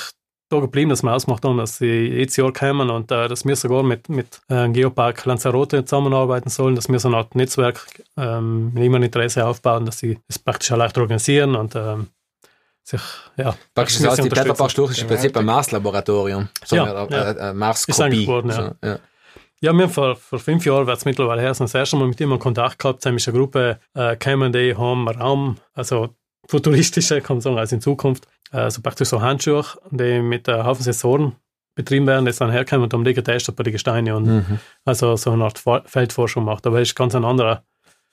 [0.51, 3.57] da geblieben, dass wir ausgemacht haben, dass sie jedes Jahr kommen und äh, dass wir
[3.57, 8.73] sogar mit, mit äh, Geopark Lanzarote zusammenarbeiten sollen, dass wir so eine Art Netzwerk ähm,
[8.75, 12.09] mit immer Interesse aufbauen, dass sie es praktisch auch leicht organisieren und ähm,
[12.83, 13.01] sich,
[13.39, 14.29] ja, Praktisch das sie heißt, die.
[14.29, 16.49] Blätterbachschlucht ist im Prinzip ein Mars-Laboratorium.
[16.65, 17.23] So Ja, eine, ja.
[17.23, 18.21] äh, äh, Ist Mars-Kopie.
[18.27, 18.55] geworden, ja.
[18.83, 18.99] So, ja.
[19.65, 22.21] Ja, wir haben vor, vor fünf Jahren, wird es mittlerweile her, das erste Mal mit
[22.21, 26.11] ihm in Kontakt gehabt, sind wir eine Gruppe äh, die haben einen Raum, also
[26.47, 30.63] futuristische, kann man sagen, als in Zukunft, äh, so praktisch so Handschuhe, die mit äh,
[30.65, 31.37] Haufen Sensoren
[31.75, 34.61] betrieben werden, die sind hergekommen und haben die getestet bei den Gesteinen und Mhm.
[34.85, 37.63] also so eine Art Feldforschung gemacht, aber es ist ganz eine andere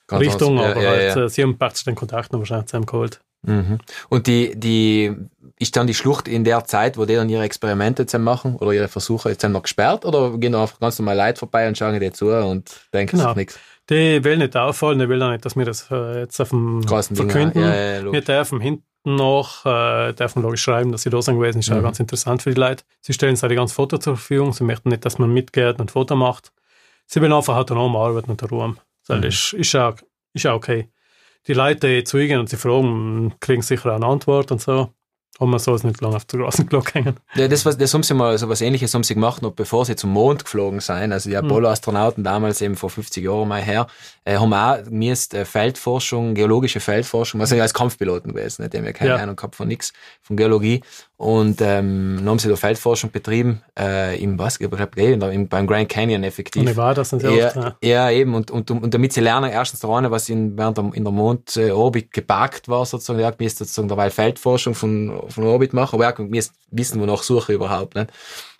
[0.06, 1.24] Ganz Richtung, aber Ja, ja, halt, ja.
[1.24, 3.20] Äh, sie haben praktisch den Kontakt noch wahrscheinlich zusammengeholt.
[3.42, 3.78] Mhm.
[4.08, 5.12] Und die, die,
[5.58, 8.72] ist dann die Schlucht in der Zeit, wo die dann ihre Experimente zusammen machen oder
[8.72, 11.98] ihre Versuche jetzt noch gesperrt oder gehen da einfach ganz normal Leute vorbei und schauen
[11.98, 13.30] dir zu und denken Genau.
[13.30, 13.58] sich nichts?
[13.90, 16.82] Die will nicht auffallen, die will auch nicht, dass wir das äh, jetzt auf dem
[16.86, 17.60] Großen verkünden.
[17.62, 21.34] ja, ja, ja, Wir dürfen hinten noch, äh, dürfen logisch schreiben, dass sie da sind
[21.36, 21.58] gewesen.
[21.58, 21.82] Ist ja Mhm.
[21.82, 22.84] ganz interessant für die Leute.
[23.00, 24.52] Sie stellen sich die ganze Foto zur Verfügung.
[24.52, 26.52] Sie möchten nicht, dass man mitgeht und ein Foto macht.
[27.06, 28.76] Sie wollen einfach autonom arbeiten und Ruhe.
[29.08, 29.24] Das Mhm.
[29.24, 29.96] ist, ist, auch,
[30.32, 30.88] ist auch okay.
[31.48, 32.02] Die Leute,
[32.38, 34.90] und sie fragen, kriegen sicher eine Antwort und so.
[35.38, 37.16] Aber man soll es nicht lange auf der großen Glocke hängen.
[37.34, 39.86] Ja, das, was, das haben sie mal, so was ähnliches haben sie gemacht, noch bevor
[39.86, 41.10] sie zum Mond geflogen sind.
[41.10, 41.30] Also Hm.
[41.30, 43.86] die Apollo-Astronauten damals eben vor 50 Jahren mal her,
[44.24, 48.74] äh, haben auch gemisst äh, Feldforschung, geologische Feldforschung, was ja als Kampfpiloten gewesen, nicht?
[48.74, 49.16] die haben ja keine Ja.
[49.16, 50.82] Ahnung gehabt von nix, von Geologie.
[51.22, 55.68] Und ähm, dann haben sie da Feldforschung betrieben, äh, im was, ich glaube, im- beim
[55.68, 56.62] Grand Canyon effektiv.
[56.62, 57.54] Und das sind sie oft.
[57.56, 57.76] Ja, Ja.
[57.80, 58.34] ja, eben.
[58.34, 62.12] Und, und, und damit sie lernen, erstens daran, was in, während der, in der Mondorbit
[62.12, 67.00] geparkt war, sozusagen, ja, gemäß sozusagen derweil Feldforschung von von Orbit machen, aber wir wissen,
[67.00, 68.08] wonach suche ich überhaupt, nicht?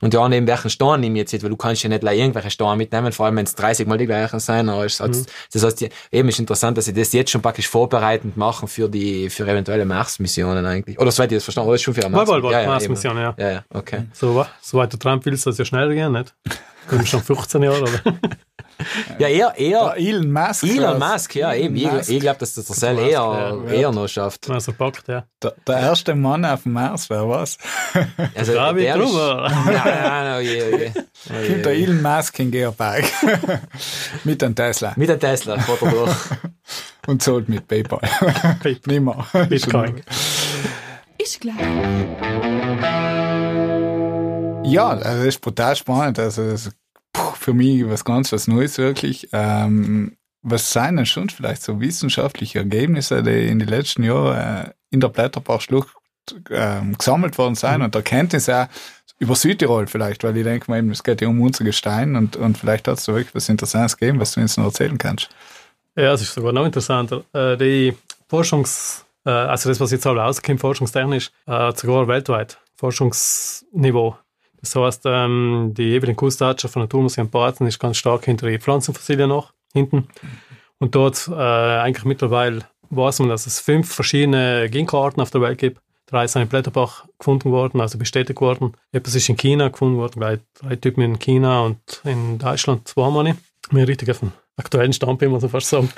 [0.01, 2.19] Und ja, neben welchen Stein nehme ich jetzt, nicht, weil du kannst ja nicht gleich
[2.19, 5.25] irgendwelche Steine mitnehmen, vor allem wenn es 30 Mal die gleichen sein, aber es, Mhm.
[5.53, 9.31] das heißt, eben ist interessant, dass sie das jetzt schon praktisch vorbereitend machen für die,
[9.31, 10.99] für eventuelle Mars-Missionen eigentlich.
[10.99, 13.35] Oder soweit ich das verstanden, ist schon für eine mal, ja, ja, Mars-Mission, ja.
[13.37, 14.05] Ja, ja, okay.
[14.13, 16.35] So, wa- so weit der Trump will, soll es ja schneller gehen, nicht?
[16.89, 18.19] Können schon 15 Jahre, aber.
[19.19, 20.65] Ja, eher, eher, Elon Musk.
[20.65, 21.77] Elon Musk, ja, eben.
[21.77, 22.11] Ich, Musk.
[22.11, 23.11] ich glaube, dass das der Cell eher,
[23.69, 23.73] ja.
[23.73, 24.51] eher noch schafft.
[24.51, 25.25] Also packt, ja.
[25.41, 27.59] Der, der erste Mann auf dem Mars, wer was?
[28.35, 29.53] Also, David der ist- Gruber.
[29.67, 30.93] Ja, ja, oh je, oh je.
[31.31, 31.77] Oh je, Kommt der oh.
[31.77, 33.05] Elon Musk in Georberg.
[34.25, 34.95] Mit einem Tesla.
[34.97, 36.17] Mit der Tesla, fährt er durch.
[37.07, 38.01] Und zahlt mit PayPal.
[38.87, 39.27] Nimmer.
[39.49, 40.03] Bitcoin.
[41.23, 41.57] Ist klar.
[44.65, 46.19] Ja, also das ist brutal spannend.
[46.19, 46.77] Also das ist
[47.35, 49.29] für mich was ganz was Neues wirklich.
[49.33, 54.71] Ähm, was seien denn schon vielleicht so wissenschaftliche Ergebnisse, die in den letzten Jahren äh,
[54.91, 55.95] in der Blätterbachschlucht
[56.51, 58.67] ähm, gesammelt worden sind und Erkenntnisse auch
[59.19, 62.35] über Südtirol vielleicht, weil ich denke mal eben, es geht ja um unser Gestein und,
[62.35, 65.29] und vielleicht hat es da wirklich was Interessantes gegeben, was du uns noch erzählen kannst.
[65.95, 67.23] Ja, es ist sogar noch interessanter.
[67.33, 67.95] Äh, die
[68.29, 74.17] Forschungs, äh, also das, was jetzt alle rauskommt, forschungstechnisch, äh, sogar weltweit, Forschungsniveau.
[74.61, 79.29] Das heißt, ähm, die jeweiligen Kursdaten von Naturmuseum Barzen ist ganz stark hinter die Pflanzenfossilien
[79.29, 80.09] noch, hinten.
[80.79, 85.59] Und dort äh, eigentlich mittlerweile weiß man, dass es fünf verschiedene Ginkgoarten auf der Welt
[85.59, 85.81] gibt.
[86.07, 88.73] Drei sind in Blätterbach gefunden worden, also bestätigt worden.
[88.93, 93.35] Etwas ist in China gefunden worden, gleich drei Typen in China und in Deutschland zweimal.
[93.71, 95.91] Mir richtig dem aktuellen Stand bin, muss man fast sagen.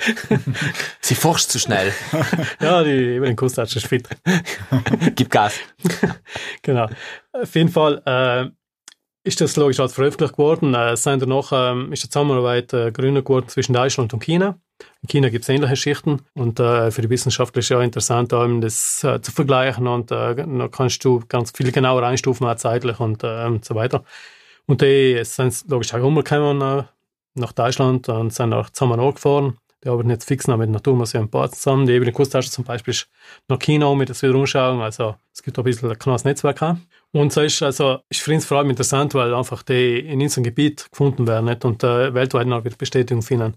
[1.01, 1.93] Sie forscht zu schnell.
[2.59, 4.07] Ja, die jeweiligen Kursdatschen ist fit.
[5.15, 5.59] Gib Gas.
[6.61, 6.87] genau.
[7.31, 8.49] Auf jeden Fall äh,
[9.23, 10.73] ist das logisch als veröffentlicht worden.
[10.73, 14.57] Äh, es sind danach ähm, ist die Zusammenarbeit äh, gegründet worden zwischen Deutschland und China.
[15.01, 18.61] In China gibt es ähnliche Schichten und äh, für die Wissenschaftler ist ja interessant, ähm,
[18.61, 22.99] das äh, zu vergleichen und äh, dann kannst du ganz viel genauer einstufen, auch zeitlich
[22.99, 24.03] und, äh, so weiter.
[24.65, 26.83] Und die sind logisch auch umgekommen äh,
[27.35, 29.57] nach Deutschland und sind auch zusammen angefahren.
[29.83, 31.85] Die arbeiten jetzt fix noch mit dem Naturmuseum Bad zusammen.
[31.85, 33.07] Die ebene Kurstasche zum Beispiel ist
[33.47, 34.81] nach China, um das wieder umschauen.
[34.81, 36.75] Also es gibt ein bisschen ein kleines Netzwerk auch.
[37.11, 40.43] Und so ist also ist für uns vor allem interessant, weil einfach die in unserem
[40.43, 41.63] Gebiet gefunden werden nicht?
[41.63, 43.55] und äh, weltweit noch wieder Bestätigung finden.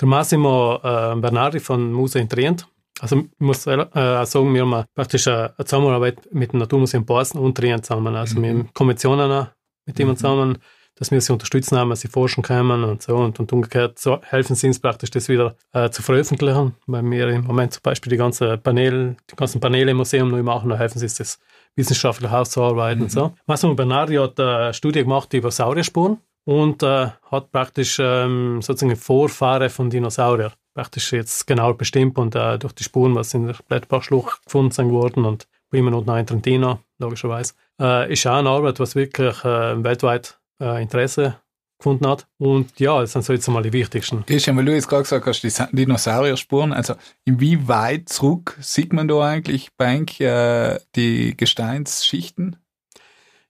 [0.00, 2.66] Der Massimo äh, Bernardi von Museo in Trient,
[3.00, 7.56] also ich muss äh, sagen, wir haben praktisch eine, Zusammenarbeit mit dem Naturmuseum Borsen und
[7.56, 8.16] Trient zusammen.
[8.16, 9.48] Also wir haben Konventionen
[9.86, 10.58] mit ihm zusammen,
[10.98, 13.16] dass wir sie unterstützen haben, dass sie forschen können und so.
[13.16, 17.28] Und, und umgekehrt so helfen sie uns praktisch das wieder äh, zu veröffentlichen, weil wir
[17.28, 20.76] im Moment zum Beispiel die ganzen Paneele, die ganzen Paneele im Museum neu machen, da
[20.76, 21.38] helfen sie uns das
[21.76, 23.32] wissenschaftlich auszuarbeiten und so.
[23.46, 29.68] Massimo Bernardi hat eine Studie gemacht über Saurierspuren und äh, hat praktisch ähm, sozusagen Vorfahre
[29.68, 34.44] von Dinosaurier praktisch jetzt genau bestimmt und äh, durch die Spuren, was in der Blätterbachschlucht
[34.44, 38.48] gefunden sind worden und bei ihm und noch in Trentino, logischerweise, äh, ist auch eine
[38.48, 41.36] Arbeit, was wirklich äh, weltweit äh, Interesse
[41.78, 42.26] gefunden hat.
[42.38, 44.26] Und ja, das sind so jetzt einmal die wichtigsten.
[44.26, 46.94] Christian, weil du jetzt gerade gesagt hast, die Sa- Dinosaurierspuren, also
[47.24, 52.56] inwieweit zurück sieht man da eigentlich bei euch, äh, die Gesteinsschichten?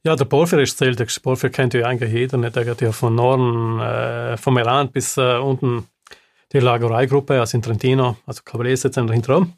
[0.04, 0.98] Ja, der Porphyr ist zählt.
[0.98, 2.36] Der Porphyr kennt ja eigentlich jeder.
[2.38, 2.54] Nicht?
[2.54, 5.86] Der geht ja von Norden, äh, vom Iran bis äh, unten
[6.52, 9.52] die Lagereigruppe, also in Trentino, also Cabrese sind dahinter rum.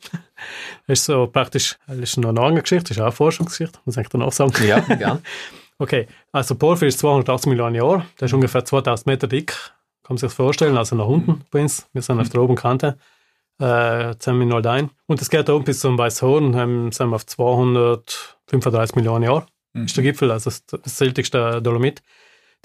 [0.89, 3.79] Das ist so praktisch, das ist noch eine andere Geschichte, das ist auch eine Forschungsgeschichte,
[3.85, 4.53] muss ich danach sagen.
[4.67, 5.23] Ja, gern.
[5.81, 9.49] Okay, also Porphyr ist 280 Millionen Jahre, der ist ungefähr 2000 Meter dick,
[10.03, 11.89] kann man sich das vorstellen, also nach unten bei uns.
[11.95, 12.99] Wir sind auf der oberen Kante,
[13.59, 14.91] äh, 10 Minuten ein.
[15.07, 19.97] Und es geht oben bis zum Weißhorn, ähm, sind wir auf 235 Millionen Jahre, ist
[19.97, 22.03] der Gipfel, also das, das seltenste Dolomit.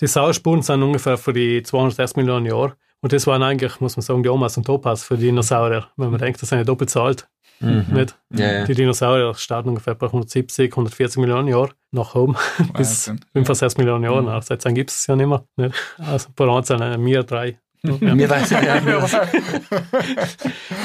[0.01, 2.75] Die Sauerspuren sind ungefähr für die 260 Millionen Jahre.
[2.99, 5.87] Und das waren eigentlich, muss man sagen, die Omas und Opas für die Dinosaurier.
[5.95, 7.29] Wenn man denkt, das sind ja doppelt so alt.
[7.59, 8.17] Nicht?
[8.33, 8.65] Ja, ja.
[8.65, 12.35] Die Dinosaurier starten ungefähr bei 170, 140 Millionen Jahren nach oben
[12.77, 13.25] bis Wahnsinn.
[13.33, 14.27] 65 Millionen Jahren.
[14.27, 15.45] Also Seitdem gibt es ja nicht mehr.
[15.55, 15.75] Nicht?
[15.97, 17.59] Also bei uns sind äh, wir drei.
[18.01, 19.27] Ja, Mir weiß ja,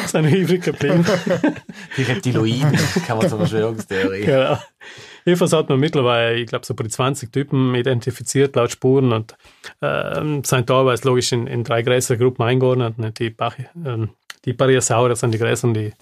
[0.07, 1.03] sind übrig geblieben.
[1.97, 4.27] die Reptiloiden, kann man zur Verschwörungstheorie.
[4.27, 4.59] genau.
[5.25, 9.35] Jedenfalls hat man mittlerweile, ich glaube, so bei 20 Typen identifiziert laut Spuren und
[9.83, 13.19] ähm, sind teilweise logisch in, in drei größere Gruppen eingeordnet.
[13.19, 14.11] Die, Bach, ähm,
[14.45, 15.93] die Pariasaurier sind die größeren, die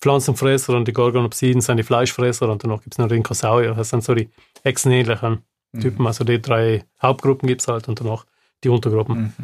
[0.00, 3.74] Pflanzenfresser und die Gorgonopsiden sind die Fleischfresser und danach gibt es noch Rhinchosaurier.
[3.74, 4.28] Das sind so die
[4.62, 5.42] echsenähnlichen
[5.80, 6.06] Typen.
[6.06, 8.24] Also die drei Hauptgruppen gibt es halt und danach
[8.64, 9.34] die Untergruppen.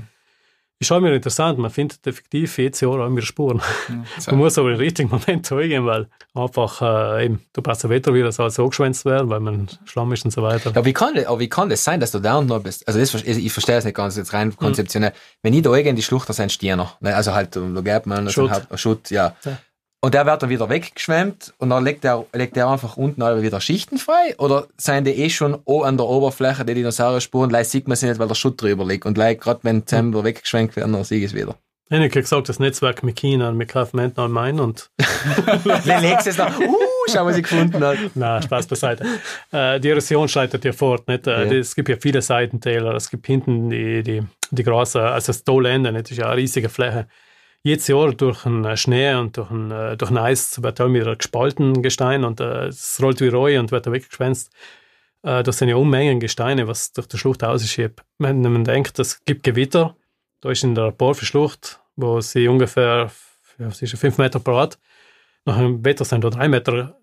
[0.79, 3.61] Ist schon mir interessant, man findet effektiv jedes Jahr auch wieder Spuren.
[4.27, 8.41] Man muss aber im richtigen Moment zugehen, weil einfach äh, eben, du brauchst ein Wettervirus
[8.41, 10.71] alles angeschwänzt werden, weil man Schlamm ist und so weiter.
[10.71, 12.89] Aber wie kann, das- aber wie kann das sein, dass du da und noch bist?
[12.89, 15.13] Also das, ich, verstehe es nicht ganz jetzt rein konzeptionell.
[15.43, 17.01] Wenn ich da irgendwie die Schlucht, da sind Stier noch.
[17.01, 17.15] Ne?
[17.15, 18.53] Also halt, da geht man, das Schutt.
[18.53, 19.37] sind halt Schutt, ja.
[19.45, 19.59] Ja.
[20.05, 23.41] Und der wird dann wieder weggeschwemmt und dann legt er, legt er einfach unten alle
[23.41, 24.35] wieder Schichten frei?
[24.39, 28.19] Oder sind die eh schon an der Oberfläche, die Dinosaurier-Spuren, leicht sieht man sie nicht,
[28.19, 29.07] weil der Schutt drüber liegt.
[29.07, 31.55] Und gerade wenn sie wieder weggeschwenkt werden, dann sehe ich es wieder.
[31.89, 34.91] Ich habe gesagt, das Netzwerk mit China und mit Kaufmann und mein und
[35.85, 36.59] Wer legt es noch?
[36.59, 36.75] Uh,
[37.09, 37.99] schau, was ich gefunden habe.
[38.15, 39.05] Na, Spaß beiseite.
[39.53, 41.07] Äh, die Erosion schreitet ja fort.
[41.07, 41.29] Nicht?
[41.29, 41.53] Äh, Ja.
[41.53, 42.95] Es gibt ja viele Seitentäler.
[42.95, 45.45] Es gibt hinten die, die, die große, also das
[45.93, 46.07] nicht?
[46.07, 47.07] das ist ja eine riesige Fläche.
[47.65, 51.15] Jedes Jahr durch den Schnee und durch den, äh, durch den Eis wird auch wieder
[51.15, 54.53] gespalten Gestein und äh, es rollt wie Reue und wird weggeschwänzt.
[55.23, 58.03] Äh, das sind ja Unmengen Gesteine, was durch die Schlucht ausschiebt.
[58.19, 59.95] Wenn man denkt, es gibt Gewitter,
[60.41, 63.11] da ist in der Porphyschlucht, wo sie ungefähr
[63.59, 64.79] ja, was ist, 5 Meter breit,
[65.45, 66.97] nach dem Wetter sind da drei Meter,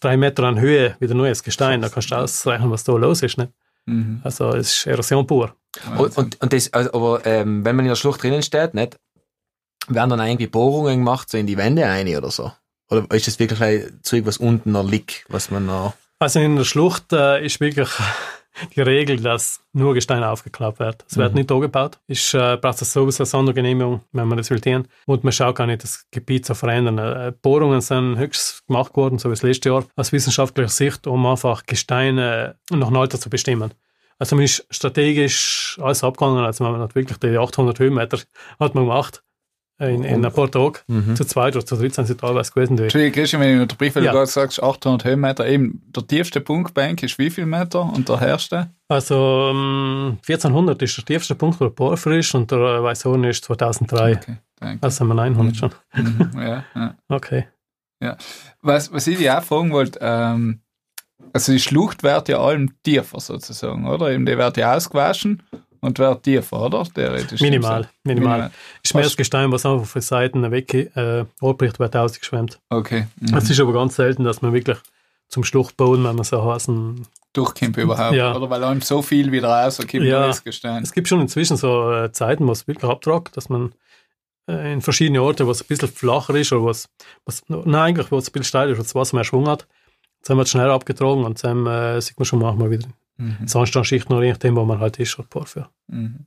[0.00, 1.82] drei Meter an Höhe wieder neues Gestein.
[1.82, 3.38] Da kannst du ausrechnen, was da los ist.
[3.38, 3.52] Nicht?
[3.86, 4.20] Mhm.
[4.22, 5.54] Also es ist Erosion pur.
[5.98, 8.98] Und, und, und das, also, aber ähm, wenn man in der Schlucht drinnen steht, nicht,
[9.88, 12.52] werden dann irgendwie Bohrungen gemacht, so in die Wände rein oder so?
[12.90, 15.94] Oder ist das wirklich ein Zeug, was unten noch liegt, was man noch...
[16.18, 17.88] Also in der Schlucht äh, ist wirklich
[18.76, 21.04] die Regel, dass nur Gestein aufgeklappt wird.
[21.08, 21.98] Es wird nicht angebaut.
[22.08, 24.88] Ich äh, braucht es sowieso eine Sondergenehmigung, wenn man das will tun.
[25.06, 26.98] Und man schaut gar nicht, das Gebiet zu verändern.
[26.98, 31.24] Äh, Bohrungen sind höchst gemacht worden, so wie das letzte Jahr, aus wissenschaftlicher Sicht, um
[31.26, 33.72] einfach Gesteine nach dem Alter zu bestimmen.
[34.18, 36.44] Also man ist strategisch alles abgegangen.
[36.44, 38.18] Also man hat wirklich die 800 Höhenmeter
[38.58, 39.22] hat man gemacht
[39.80, 41.14] in, in ein paar Tagen.
[41.16, 42.76] Zu zweit oder zu dritt sind sie teilweise gewesen.
[42.76, 42.82] Die.
[42.84, 44.12] Entschuldigung, Christian, wenn ich unterbrich, weil Ja.
[44.12, 47.82] du gerade sagst, 800 Höhenmeter, eben, der tiefste Punkt bei Enk ist wie viel Meter
[47.82, 48.70] und der höchste?
[48.88, 53.44] Also ähm, 1400 ist der tiefste Punkt, wo der Porphyr ist und der Weißhorn ist
[53.44, 54.12] 2003.
[54.16, 54.82] Okay, danke.
[54.82, 55.70] Also sind wir 900 schon.
[55.94, 56.94] Mhm, ja, ja.
[57.08, 57.46] Okay.
[58.62, 60.60] Was, was ich dich auch fragen wollte, ähm,
[61.32, 64.10] also die Schlucht wird ja allem tiefer sozusagen, oder?
[64.10, 65.42] Eben, die wird ja ausgewaschen
[65.80, 66.84] und wird tiefer, oder?
[66.84, 67.40] Theoretisch.
[67.40, 68.30] Minimal, minimal.
[68.38, 68.50] Minimal.
[68.82, 72.58] Ist mehr das Gestein, was einfach von Seiten weg äh, abbricht, wird ausgeschwemmt.
[72.68, 73.06] Okay.
[73.20, 73.36] Mhm.
[73.36, 74.78] Es ist aber ganz selten, dass man wirklich
[75.28, 77.06] zum Schluchtbauen, wenn man so heißen.
[77.32, 78.34] Durchkommt überhaupt, Ja.
[78.34, 78.50] oder?
[78.50, 80.26] Weil allem so viel wieder rauskommt, Ja.
[80.26, 80.82] das Gestein.
[80.82, 83.72] Es gibt schon inzwischen so äh, Zeiten, wo es wirklich abtragt, dass man
[84.48, 86.88] äh, in verschiedene Orte, wo es ein bisschen flacher ist oder was,
[87.24, 89.68] was nein, eigentlich, wo es ein bisschen steil ist, wo das Wasser mehr Schwung hat,
[90.24, 92.88] dann wird es schnell abgetragen und dann äh, sieht man schon manchmal wieder
[93.20, 93.46] Mhm.
[93.46, 95.68] Sandsteinschichten, je nachdem, wo man halt ist, oder Porphyr.
[95.88, 96.26] Mhm.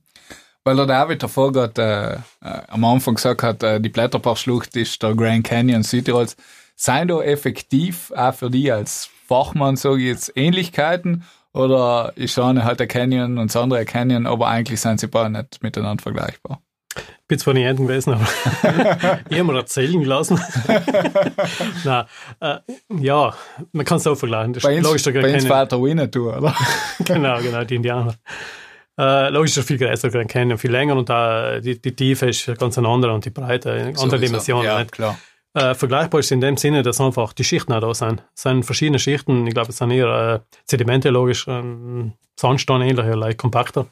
[0.62, 5.02] Weil der David davor gerade äh, äh, am Anfang gesagt hat, äh, die Blätterbachschlucht ist
[5.02, 6.36] der Grand Canyon Südtirols.
[6.76, 11.24] Seien da effektiv auch für die als Fachmann, sage ich jetzt, Ähnlichkeiten?
[11.52, 15.06] Oder ist eine halt der Canyon und das andere ein Canyon, aber eigentlich sind sie
[15.06, 16.60] beide nicht miteinander vergleichbar?
[16.96, 18.26] Ich bin zwar nicht enden gewesen, aber
[19.28, 20.40] ich habe mir erzählen gelassen.
[21.84, 22.04] Nein,
[22.40, 22.58] äh,
[23.00, 23.34] ja,
[23.72, 24.52] man kann es so vergleichen.
[24.52, 26.54] Das ist Bei uns, der bei uns fährt der Winnetou, oder?
[27.04, 28.14] genau, genau, die Indianer.
[28.98, 32.46] Äh, logisch, der viel größer, Grand Canyon, viel länger und da die, die Tiefe ist
[32.58, 34.18] ganz eine andere und die Breite, eine andere Sowieso.
[34.18, 34.64] Dimensionen.
[34.64, 34.92] Ja, nicht?
[34.92, 35.18] klar.
[35.54, 38.22] Äh, vergleichbar ist in dem Sinne, dass einfach die Schichten auch da sind.
[38.34, 43.06] Es sind verschiedene Schichten, ich glaube, es sind eher äh, Sedimente, logisch, ähm, Sandstein ähnlich,
[43.14, 43.86] leicht kompakter,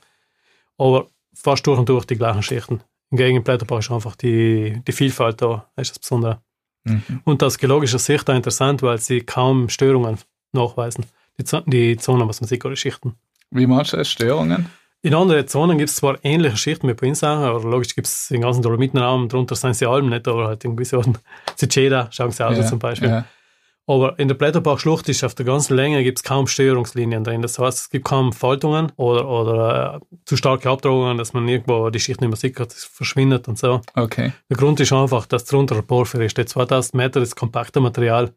[0.77, 2.83] aber fast durch und durch die gleichen Schichten.
[3.13, 6.41] Im Gegenblätterbau ist einfach die, die Vielfalt da, das ist das Besondere.
[6.85, 7.21] Mhm.
[7.25, 10.17] Und aus geologischer Sicht auch interessant, weil sie kaum Störungen
[10.53, 11.05] nachweisen.
[11.39, 13.15] Die, die Zonen, was man sieht, oder Schichten.
[13.51, 14.09] Wie meinst du das?
[14.09, 14.67] Störungen?
[15.03, 18.07] In anderen Zonen gibt es zwar ähnliche Schichten wie bei uns auch, aber logisch gibt
[18.07, 21.19] es den ganzen Dolomitenraum, darunter sind sie Alben nicht, aber halt in gewissen Orten,
[21.57, 23.09] Ziceda, schauen sie aus Ja, zum Beispiel.
[23.11, 23.25] Ja.
[23.93, 27.43] Aber in der Blätterbachschlucht ist auf der ganzen Länge gibt es kaum Störungslinien drin.
[27.43, 31.91] Das heißt, es gibt kaum Faltungen oder, oder äh, zu starke Abtragungen, dass man irgendwo
[31.91, 33.83] die Schicht nicht mehr sieht, das verschwindet und so.
[33.95, 34.33] Okay.
[34.49, 36.39] Der Grund ist einfach, dass drunter ein Porphyr ist.
[36.39, 38.33] Der 2000 Meter ist kompakte Material,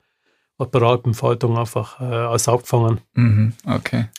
[0.59, 2.99] hat bei Alpenfaltung einfach äh, alles abgefangen.
[3.13, 3.53] Mhm.
[3.65, 4.09] Okay.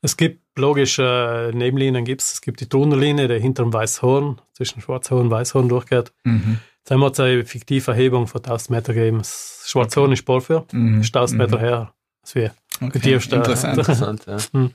[0.00, 2.32] Es gibt logisch äh, Nebenlinien, gibt's.
[2.32, 6.12] es gibt die Trunnerlinie, die hinter dem Weißhorn, zwischen Schwarzhorn und Weißhorn durchgeht.
[6.24, 6.60] Mhm.
[6.88, 9.18] Da haben wir jetzt eine fiktive Erhebung von 1000 Meter gegeben.
[9.18, 11.02] Das Schwarzhorn ist Porphyr, Mhm.
[11.02, 11.92] ist 1000 Meter her.
[12.22, 12.98] Das wäre Okay.
[12.98, 13.36] tiefste.
[13.36, 13.76] Interessant.
[13.76, 14.38] Interessant, ja.
[14.52, 14.72] Mhm.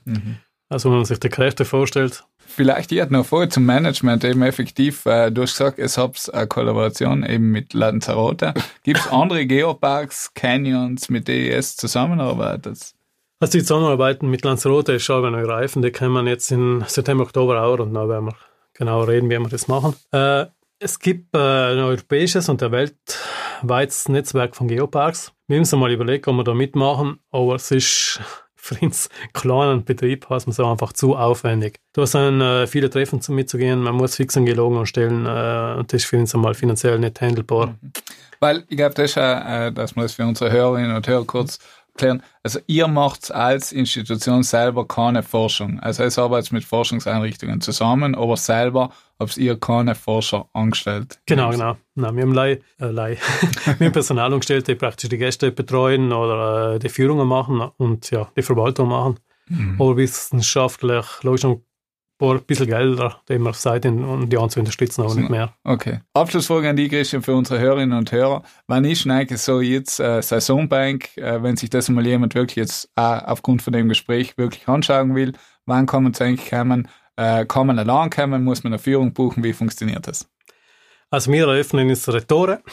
[0.69, 5.05] Also wenn man sich die Kräfte vorstellt, Vielleicht ich noch vor zum Management eben effektiv,
[5.07, 8.53] äh, du hast gesagt, es habt eine Kollaboration eben mit Lanzarote.
[8.83, 12.93] Gibt es andere Geoparks, Canyons, mit denen ihr jetzt zusammenarbeitet?
[13.39, 17.23] also die Zusammenarbeiten mit Lanzarote ist schon neue Reifen, die können wir jetzt in September,
[17.23, 18.35] Oktober auch und dann werden wir
[18.73, 19.95] genau reden, wie wir das machen.
[20.11, 20.45] Äh,
[20.83, 25.31] es gibt äh, ein europäisches und ein weltweites Netzwerk von Geoparks.
[25.47, 28.19] Wir uns mal überlegt, ob wir da mitmachen, aber es ist
[28.55, 31.79] für uns kleinen Betrieb, heißt man so einfach zu aufwendig.
[31.93, 35.91] Da sind äh, viele Treffen zum mitzugehen, man muss fix einen Geologen anstellen äh, und
[35.91, 37.75] das ist für uns einmal finanziell nicht handelbar.
[38.39, 41.59] Weil ich glaube, das ist äh, dass wir das für unsere Hörerinnen und Hörer kurz
[41.95, 42.23] klären.
[42.43, 45.79] Also ihr macht als Institution selber keine Forschung.
[45.79, 51.19] Also es arbeitet mit Forschungseinrichtungen zusammen, aber selber habt ihr keine Forscher angestellt.
[51.25, 51.77] Genau, genau.
[51.95, 53.17] Nein, wir haben Lei, äh, Lei.
[53.77, 58.09] wir haben Personal angestellt, die praktisch die Gäste betreuen oder äh, die Führungen machen und
[58.11, 59.19] ja, die Verwaltung machen.
[59.77, 61.45] Aber wissenschaftlich, logisch,
[62.19, 63.53] noch ein bisschen Gelder, die wir
[63.85, 65.53] um die anderen zu unterstützen, aber nicht mehr.
[65.63, 65.99] Okay.
[66.13, 68.43] Abschlussfrage an die Christian für unsere Hörerinnen und Hörer.
[68.67, 72.89] Wann ist eigentlich so jetzt äh, Saisonbank, äh, wenn sich das mal jemand wirklich jetzt
[72.95, 75.33] auch aufgrund von dem Gespräch wirklich anschauen will,
[75.65, 76.87] wann kann man zu eigentlich kommen?
[77.15, 78.43] Äh, kann man allein kommen?
[78.43, 79.43] Muss man eine Führung buchen?
[79.43, 80.29] Wie funktioniert das?
[81.09, 82.63] Also wir eröffnen unsere Tore.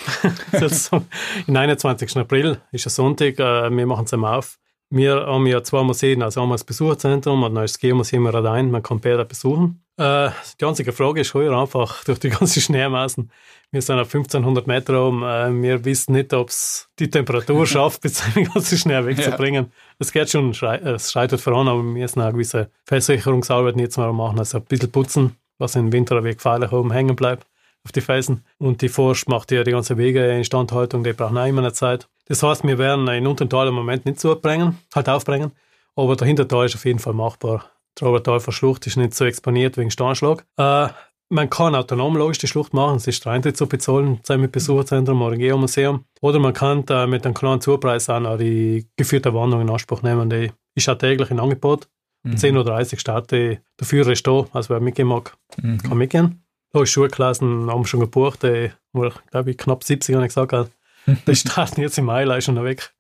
[1.47, 2.17] in 21.
[2.17, 4.60] April ist ein Sonntag, äh, wir machen es einmal auf.
[4.93, 8.73] Wir haben ja zwei Museen, also einmal das Besucherzentrum und dann ist das Geomuseum Radein,
[8.73, 9.85] man kann beide besuchen.
[9.97, 13.31] Äh, die einzige Frage ist heuer einfach durch die ganze Schneemassen.
[13.71, 18.01] Wir sind auf 1500 Meter oben, äh, wir wissen nicht, ob es die Temperatur schafft,
[18.01, 19.71] bis den ganzen Schnee wegzubringen.
[20.01, 24.13] Es geht schon, äh, es schreitet voran, aber wir müssen auch gewisse Versicherungsarbeiten jetzt mal
[24.13, 27.47] machen, also ein bisschen putzen, was im Winter ein wenig gefährlich oben hängen bleibt
[27.85, 28.45] auf die Felsen.
[28.59, 32.09] Und die Forst macht ja die ganze Wege Instandhaltung, die brauchen auch immer eine Zeit.
[32.27, 35.53] Das heißt, wir werden in Untertal im Moment nicht zubringen, halt aufbringen,
[35.97, 37.65] aber der Hintertal ist auf jeden Fall machbar.
[37.99, 40.47] Die Obertalfer Schlucht ist nicht so exponiert wegen Steinschlag.
[40.57, 40.89] Äh,
[41.33, 44.53] man kann autonom logisch die Schlucht machen, es ist der Eintritt zu bezahlen, sei mit
[44.53, 46.05] Besucherzentrum oder Geomuseum.
[46.21, 50.03] Oder man kann äh, mit einem kleinen Zupreis auch noch die geführte Wanderung in Anspruch
[50.03, 50.29] nehmen.
[50.29, 51.89] Die ist auch täglich in Angebot.
[52.25, 56.45] Um 10.30 Uhr startet der Führer ist da, also wer mitgehen mag, kann mitgehen.
[56.73, 60.51] Da ist Schulklassen, haben schon gebucht, die, wo, glaube ich, knapp 70 habe ich gesagt,
[60.51, 60.69] gell.
[61.27, 62.93] die starten jetzt im Mai leider schon weg.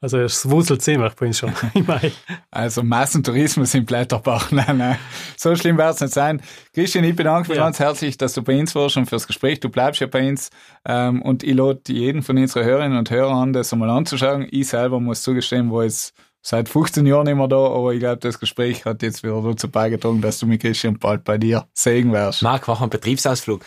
[0.00, 2.12] Also es wuselt ziemlich bei uns schon im Mai.
[2.50, 4.50] Also Massentourismus in Blätterbach.
[4.50, 4.98] Nein, nein.
[5.38, 6.42] So schlimm wird es nicht sein.
[6.74, 7.64] Christian, ich bedanke mich Ja.
[7.64, 9.60] ganz herzlich, dass du bei uns warst und fürs Gespräch.
[9.60, 10.50] Du bleibst ja bei uns.
[10.84, 14.46] Ähm, und ich lade jeden von unseren Hörerinnen und Hörern an, das einmal anzuschauen.
[14.50, 16.12] Ich selber muss zugestehen, war jetzt
[16.44, 19.68] seit 15 Jahren nicht mehr da, aber ich glaube, das Gespräch hat jetzt wieder dazu
[19.68, 22.42] beigetragen, dass du mit Christian bald bei dir sehen wirst.
[22.42, 23.62] Marc, mach einen Betriebsausflug.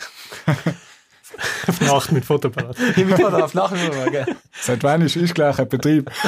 [1.68, 2.78] Auf Nacht mit Fotoapparat.
[2.96, 4.26] Ich bin da auf nachher, gell?
[4.62, 6.10] Seit wann ist ich gleich ein Betrieb?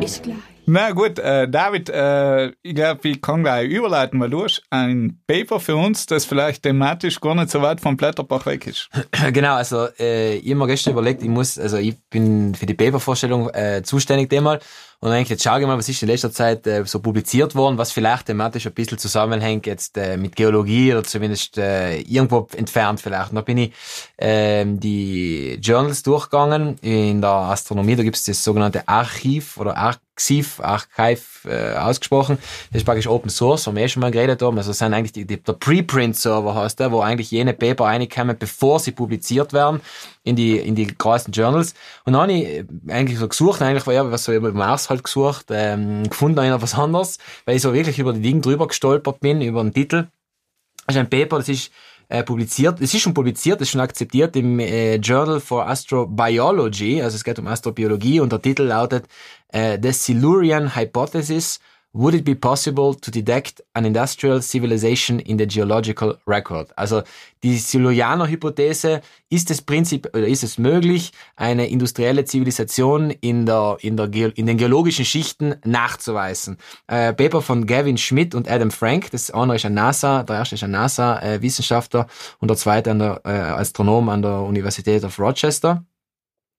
[0.00, 0.53] Ich gleich.
[0.66, 5.20] Na gut, äh, David, äh, ich glaube, ich kann gleich überleiten, weil du hast ein
[5.26, 8.88] Paper für uns, das vielleicht thematisch gar nicht so weit vom Blätterbach weg ist.
[9.32, 12.74] Genau, also äh, ich hab mir gestern überlegt, ich muss, also ich bin für die
[12.74, 14.60] Papervorstellung äh, zuständig diesmal
[15.04, 17.76] und eigentlich jetzt schaue ich mal, was ist in letzter Zeit äh, so publiziert worden,
[17.76, 23.02] was vielleicht thematisch ein bisschen zusammenhängt jetzt äh, mit Geologie oder zumindest äh, irgendwo entfernt
[23.02, 23.28] vielleicht.
[23.28, 23.72] Und da bin ich
[24.16, 29.76] ähm, die Journals durchgegangen in der Astronomie, da gibt es das sogenannte Archiv oder
[30.14, 32.38] Arxiv, Archive äh, ausgesprochen.
[32.70, 34.56] Das ist praktisch Open Source, haben wir eh schon mal geredet haben.
[34.56, 38.36] Also das sind eigentlich die, die, der Preprint-Server heißt der, wo eigentlich jene Paper reinkommen,
[38.38, 39.80] bevor sie publiziert werden
[40.22, 41.74] in die, in die größten Journals.
[42.04, 44.88] Und dann habe ich äh, eigentlich so gesucht, eigentlich war ja was so über Mars
[44.88, 48.68] halt gesucht, ähm, gefunden einer was anderes, weil ich so wirklich über die Dinge drüber
[48.68, 50.06] gestolpert bin, über den Titel.
[50.86, 51.72] Das ist ein Paper, das ist
[52.08, 57.02] äh, publiziert, es ist schon publiziert, es ist schon akzeptiert im äh, Journal for Astrobiology,
[57.02, 59.06] also es geht um Astrobiologie und der Titel lautet
[59.48, 61.60] äh, The Silurian Hypothesis
[61.96, 66.72] Would it be possible to detect an industrial civilization in the geological record?
[66.76, 67.04] Also
[67.44, 73.96] die Silurianer-Hypothese, ist es Prinzip oder ist es möglich, eine industrielle Zivilisation in der in
[73.96, 76.58] der in den geologischen Schichten nachzuweisen?
[76.88, 79.12] Äh, Paper von Gavin Schmidt und Adam Frank.
[79.12, 82.08] Das eine ist ein NASA, der erste ist ein NASA-Wissenschaftler
[82.40, 85.84] und der zweite an der äh, Astronom an der Universität of Rochester.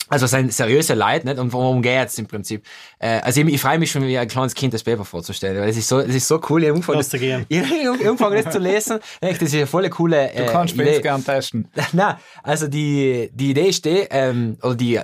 [0.07, 1.39] Also es sind seriöse Leute, nicht?
[1.39, 2.63] Und worum geht's im Prinzip?
[2.99, 5.69] Äh, also ich, ich freue mich schon, wie ein kleines Kind das Paper vorzustellen, weil
[5.69, 6.63] es ist so, es ist so cool.
[6.63, 7.45] Ich habe angefangen, gehen.
[7.49, 8.99] ich angefangen, das zu lesen.
[9.19, 11.67] Echt, das ist eine volle coole Du kannst äh, äh, gern testen.
[11.93, 14.99] na, also die, die Idee ist die, ähm, oder die,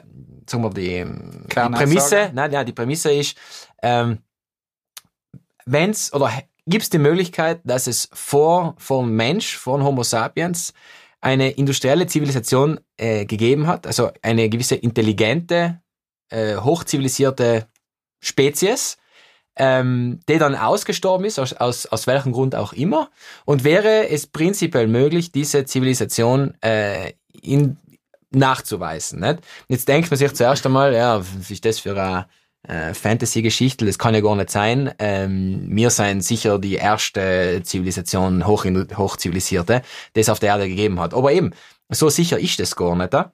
[0.46, 1.56] sagen wir, die, ähm, die.
[1.56, 3.36] Prämisse, nein, ja, die Prämisse ist,
[3.82, 4.20] ähm,
[5.66, 6.32] wenn's, oder
[6.68, 10.74] gibt's die Möglichkeit, dass es vor, vor Mensch, vor Homo sapiens,
[11.22, 15.82] eine industrielle Zivilisation äh, gegeben hat, also eine gewisse intelligente,
[16.30, 17.68] äh, hochzivilisierte
[18.20, 18.98] Spezies,
[19.56, 23.10] ähm, die dann ausgestorben ist, aus, aus, aus welchem Grund auch immer.
[23.46, 27.78] Und wäre es prinzipiell möglich, diese Zivilisation äh, in,
[28.32, 29.20] nachzuweisen.
[29.20, 29.40] Nicht?
[29.68, 32.28] Jetzt denkt man sich zuerst einmal, ja, was ist das für eine
[32.72, 33.86] äh, Fantasy-Geschichte?
[33.86, 34.94] Das kann ja gar nicht sein.
[35.00, 39.82] Ähm, wir sind sicher die erste Zivilisation, hoch, hochzivilisierte,
[40.16, 41.14] die es auf der Erde gegeben hat.
[41.14, 41.52] Aber eben,
[41.90, 43.14] so sicher ist das gar nicht.
[43.14, 43.26] äh?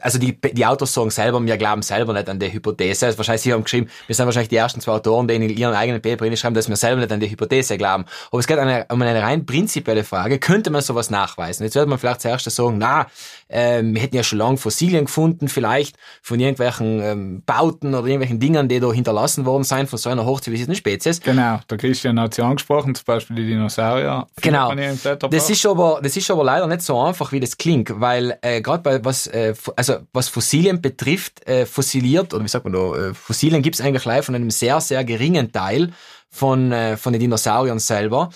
[0.00, 3.06] Also die, die Autos sagen selber, wir glauben selber nicht an die Hypothese.
[3.06, 5.74] Also wahrscheinlich, sie haben geschrieben, wir sind wahrscheinlich die ersten zwei Autoren, die in ihren
[5.74, 8.04] eigenen Paper schreiben, dass wir selber nicht an die Hypothese glauben.
[8.30, 10.40] Aber es geht eine, um eine rein prinzipielle Frage.
[10.40, 11.62] Könnte man sowas nachweisen?
[11.62, 13.06] Jetzt wird man vielleicht zuerst sagen, na,
[13.48, 18.40] äh, wir hätten ja schon lange Fossilien gefunden, vielleicht von irgendwelchen ähm, Bauten oder irgendwelchen
[18.40, 21.20] Dingen, die da hinterlassen worden sind von so einer hochzivilisierten Spezies.
[21.20, 24.26] Genau, der Christian hat sie angesprochen, zum Beispiel die Dinosaurier.
[24.40, 24.74] Genau.
[24.74, 28.60] Das ist aber, das ist aber leider nicht so einfach, wie das klingt, weil äh,
[28.60, 33.08] gerade bei was, äh, also was Fossilien betrifft, äh, fossiliert oder wie sagt man da,
[33.08, 35.92] äh, Fossilien gibt es eigentlich live von einem sehr sehr geringen Teil
[36.30, 38.30] von äh, von den Dinosauriern selber.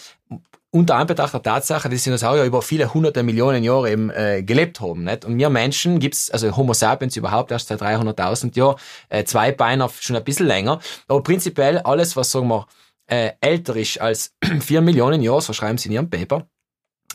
[0.73, 5.03] Unter Anbetracht der Tatsache, dass Dinosaurier über viele hunderte Millionen Jahre eben äh, gelebt haben.
[5.03, 5.25] Nicht?
[5.25, 8.77] Und wir Menschen gibt's also Homo sapiens überhaupt erst seit 300.000 Jahren,
[9.09, 10.79] äh, zwei Beiner schon ein bisschen länger.
[11.09, 12.69] Aber prinzipiell alles, was sagen wir,
[13.11, 16.47] äh, älter ist als vier Millionen Jahre, so schreiben sie in ihrem Paper,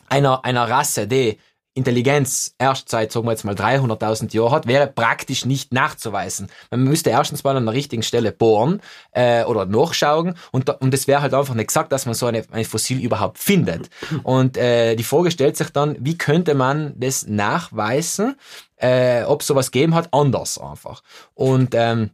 [0.10, 1.40] einer, einer Rasse, die
[1.76, 6.48] Intelligenz erst seit, sagen wir jetzt mal, 300.000 Jahren hat, wäre praktisch nicht nachzuweisen.
[6.72, 10.94] Man müsste erstens mal an der richtigen Stelle bohren äh, oder nachschauen und, da, und
[10.94, 13.90] es wäre halt einfach nicht gesagt, dass man so eine, ein Fossil überhaupt findet.
[14.24, 18.36] Und äh, die Frage stellt sich dann, wie könnte man das nachweisen,
[18.78, 21.04] äh, ob sowas gegeben hat, anders einfach.
[21.34, 22.12] Und ähm,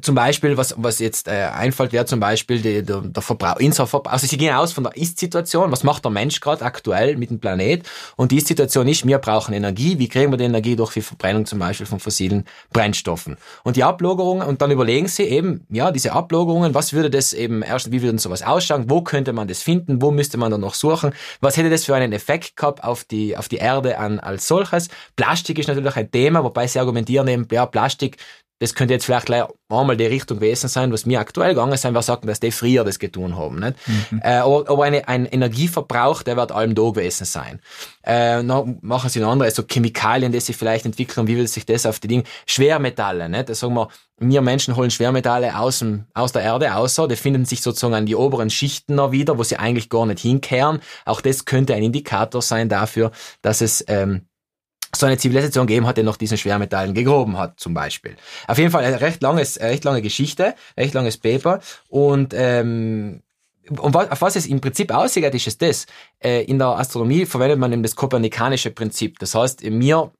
[0.00, 3.86] zum Beispiel, was, was jetzt äh, einfällt, wäre zum Beispiel die, der, der Verbrauch, unser
[3.86, 4.12] Verbrauch.
[4.12, 7.40] Also sie gehen aus von der Ist-Situation, was macht der Mensch gerade aktuell mit dem
[7.40, 7.88] Planet?
[8.16, 9.98] Und die Ist-Situation ist, wir brauchen Energie.
[9.98, 10.76] Wie kriegen wir die Energie?
[10.76, 13.36] Durch die Verbrennung zum Beispiel von fossilen Brennstoffen.
[13.64, 17.62] Und die Ablagerungen, und dann überlegen sie eben, ja, diese Ablagerungen, was würde das eben
[17.62, 18.88] erst, wie würde sowas ausschauen?
[18.88, 20.00] Wo könnte man das finden?
[20.00, 21.12] Wo müsste man dann noch suchen?
[21.40, 24.88] Was hätte das für einen Effekt gehabt auf die, auf die Erde an, als solches?
[25.16, 28.16] Plastik ist natürlich ein Thema, wobei sie argumentieren eben, ja, Plastik
[28.62, 29.42] das könnte jetzt vielleicht gleich
[29.82, 32.84] einmal die Richtung gewesen sein, was mir aktuell gegangen sein, wir sagten, dass die früher
[32.84, 33.60] das getan haben.
[33.60, 33.76] Nicht?
[34.22, 37.60] Äh, aber, aber eine, ein Energieverbrauch, der wird allem da gewesen sein.
[38.04, 41.86] Äh, machen sie noch andere, also Chemikalien, die sie vielleicht entwickeln, wie will sich das
[41.86, 43.48] auf die Dinge, Schwermetalle, nicht?
[43.48, 47.44] Da sagen wir, wir Menschen holen Schwermetalle aus, dem, aus der Erde außer, die finden
[47.44, 50.80] sich sozusagen an die oberen Schichten noch wieder, wo sie eigentlich gar nicht hinkehren.
[51.04, 53.10] Auch das könnte ein Indikator sein dafür,
[53.42, 54.22] dass es ähm,
[54.94, 58.16] so eine Zivilisation gegeben hat, die nach diesen Schwermetallen gegroben hat, zum Beispiel.
[58.46, 63.22] Auf jeden Fall eine recht langes, eine recht lange Geschichte, recht langes Paper und ähm,
[63.78, 65.86] und was, auf was es im Prinzip aussieht, ist es das.
[66.18, 69.20] Äh, in der Astronomie verwendet man eben das kopernikanische Prinzip.
[69.20, 70.10] Das heißt, wir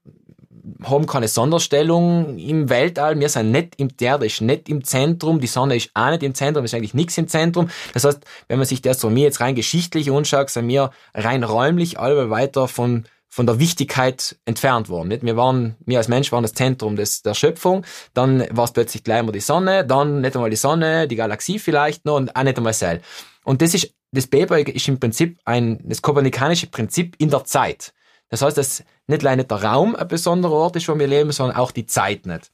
[0.85, 3.19] haben keine Sonderstellung im Weltall.
[3.19, 6.23] Wir sind nicht im, die Erde ist nicht im Zentrum, die Sonne ist auch nicht
[6.23, 7.69] im Zentrum, ist eigentlich nichts im Zentrum.
[7.95, 11.99] Das heißt, wenn man sich die Astronomie jetzt rein geschichtlich anschaut, sind wir rein räumlich
[11.99, 15.09] alle weiter von von der Wichtigkeit entfernt worden.
[15.09, 15.25] Nicht?
[15.25, 19.05] Wir waren, wir als Mensch waren das Zentrum des, der Schöpfung, dann war es plötzlich
[19.05, 22.43] gleich mal die Sonne, dann nicht einmal die Sonne, die Galaxie vielleicht noch und auch
[22.43, 23.01] nicht einmal Sel.
[23.43, 27.95] Und das ist, das Paper ist im Prinzip ein, das kopernikanische Prinzip in der Zeit.
[28.29, 31.33] Das heißt, dass nicht allein nicht der Raum ein besonderer Ort ist, wo wir leben,
[31.33, 32.53] sondern auch die Zeit nicht.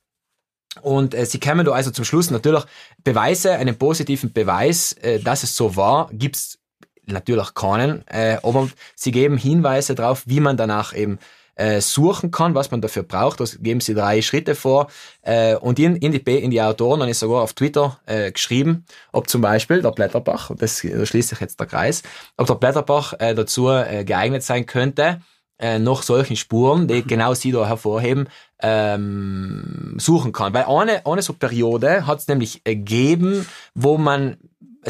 [0.83, 2.63] Und äh, sie kämen da also zum Schluss natürlich
[3.03, 6.61] Beweise, einen positiven Beweis, äh, dass es so war, gibt's
[7.13, 11.19] natürlich keinen, äh, aber sie geben Hinweise darauf, wie man danach eben
[11.59, 13.41] äh, suchen kann, was man dafür braucht.
[13.41, 14.89] Das geben sie drei Schritte vor.
[15.23, 18.85] Äh, und in, in, die, in die Autoren habe ich sogar auf Twitter äh, geschrieben,
[19.13, 22.03] ob zum Beispiel der Blätterbach, und das da schließt sich jetzt der Kreis,
[22.37, 25.21] ob der Blätterbach äh, dazu äh, geeignet sein könnte,
[25.59, 28.29] äh, nach solchen Spuren, die genau sie da hervorheben,
[28.61, 30.55] ähm, suchen kann.
[30.55, 34.37] Weil eine, eine so Periode hat es nämlich gegeben, wo man,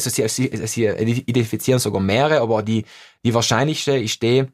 [0.07, 2.85] also sie, sie, sie identifizieren sogar mehrere, aber die,
[3.25, 4.47] die wahrscheinlichste ist die,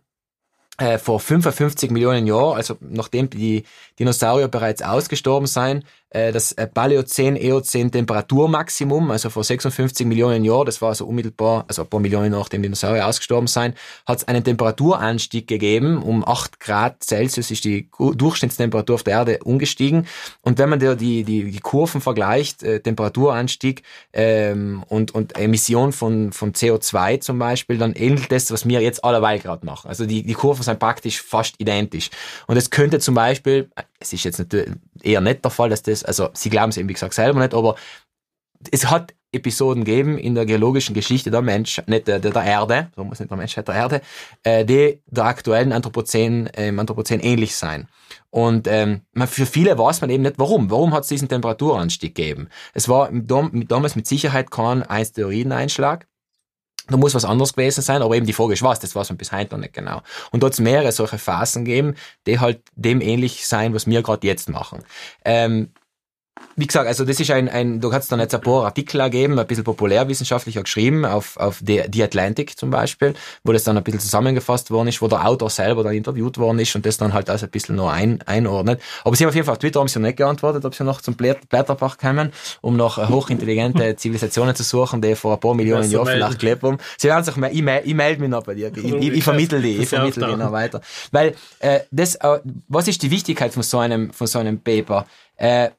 [0.78, 3.64] äh, vor 55 Millionen Jahren, also nachdem die
[3.98, 5.84] Dinosaurier bereits ausgestorben äh,
[6.14, 11.88] das äh, Paläozän-Eozän Temperaturmaximum, also vor 56 Millionen Jahren, das war also unmittelbar, also ein
[11.88, 13.74] paar Millionen nachdem Dinosaurier ausgestorben seien,
[14.06, 16.02] hat es einen Temperaturanstieg gegeben.
[16.02, 20.06] Um 8 Grad Celsius ist die Durchschnittstemperatur auf der Erde umgestiegen.
[20.42, 25.92] Und wenn man da die, die, die Kurven vergleicht, äh, Temperaturanstieg ähm, und, und Emission
[25.92, 29.88] von, von CO2 zum Beispiel, dann ähnelt das, was wir jetzt allerweil gerade machen.
[29.88, 32.10] Also die, die Kurven sind praktisch fast identisch.
[32.46, 33.68] Und es könnte zum Beispiel,
[34.04, 34.70] es ist jetzt natürlich
[35.02, 37.54] eher nicht der Fall, dass das, also sie glauben es eben, wie gesagt, selber nicht,
[37.54, 37.74] aber
[38.70, 43.02] es hat Episoden gegeben in der geologischen Geschichte der Mensch, nicht der, der, Erde, so
[43.04, 44.00] muss nicht der Menschheit der Erde,
[44.44, 47.88] äh, die der aktuellen Anthropozän, äh, im Anthropozän ähnlich sein.
[48.30, 50.70] Und ähm, man- für viele weiß man eben nicht, warum.
[50.70, 52.48] Warum hat es diesen Temperaturanstieg gegeben?
[52.74, 56.06] Es war damals mit Sicherheit kein Asteroideneinschlag.
[56.88, 59.16] Da muss was anderes gewesen sein, aber eben die Frage ist was, das weiß man
[59.16, 60.02] bis heute noch nicht genau.
[60.32, 61.94] Und dort mehrere solche Phasen geben,
[62.26, 64.84] die halt dem ähnlich sein, was wir gerade jetzt machen.
[65.24, 65.70] Ähm,
[66.56, 69.38] wie gesagt, also das ist ein, ein du kannst dann jetzt ein paar Artikel ergeben,
[69.38, 73.14] ein bisschen populärwissenschaftlicher geschrieben, auf, auf The, The Atlantic zum Beispiel,
[73.44, 76.58] wo das dann ein bisschen zusammengefasst worden ist, wo der Autor selber dann interviewt worden
[76.58, 78.80] ist und das dann halt also ein bisschen noch ein, einordnet.
[79.04, 81.00] Aber sie haben auf jeden Fall auf Twitter haben sie nicht geantwortet, ob sie noch
[81.00, 85.82] zum Blät- Blätterbach kommen, um noch hochintelligente Zivilisationen zu suchen, die vor ein paar Millionen
[85.90, 86.78] Jahren vielleicht gelebt haben.
[86.98, 89.62] Sie werden sich, ich, mel- ich melde mich noch bei dir, ich, ich, ich vermittel
[89.62, 90.80] die, ich vermittel die noch weiter.
[91.12, 95.06] Weil, äh, das, äh, was ist die Wichtigkeit von so einem, von so einem Paper?
[95.36, 95.70] Äh,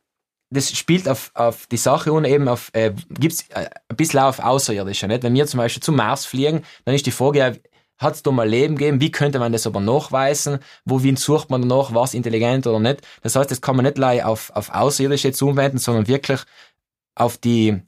[0.56, 4.39] das spielt auf, auf die Sache und eben auf, äh, gibt's äh, ein bisschen auf
[4.39, 5.24] Außerirdische, nicht?
[5.24, 7.60] Wenn wir zum Beispiel zum Mars fliegen, dann ist die Frage,
[7.97, 8.99] hat es da mal Leben gegeben?
[8.99, 10.60] Wie könnte man das aber nachweisen?
[10.84, 11.93] Wohin sucht man danach?
[11.93, 13.01] Was intelligent oder nicht?
[13.22, 16.41] Das heißt, das kann man nicht auf, auf Außerirdische jetzt umwenden, sondern wirklich
[17.16, 17.82] auf die,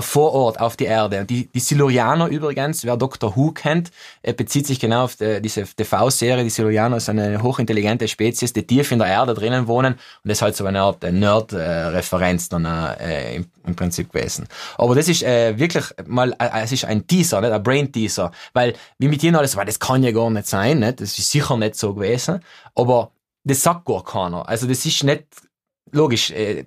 [0.00, 1.24] vor Ort, auf die Erde.
[1.24, 3.36] Die, die Silurianer übrigens, wer Dr.
[3.36, 3.90] Who kennt,
[4.22, 6.44] äh, bezieht sich genau auf die, diese TV-Serie.
[6.44, 10.38] Die Silurianer sind eine hochintelligente Spezies, die tief in der Erde drinnen wohnen und das
[10.38, 14.46] ist halt so eine Art äh, Nerd-Referenz dann äh, im, im Prinzip gewesen.
[14.76, 17.52] Aber das ist äh, wirklich mal, äh, es ist ein Teaser, nicht?
[17.52, 21.00] ein Brain-Teaser, weil wie mit ihnen alles, weil das kann ja gar nicht sein, nicht?
[21.00, 22.40] das ist sicher nicht so gewesen,
[22.74, 23.12] aber
[23.44, 24.48] das sagt gar keiner.
[24.48, 25.24] Also das ist nicht,
[25.92, 26.64] logisch, äh,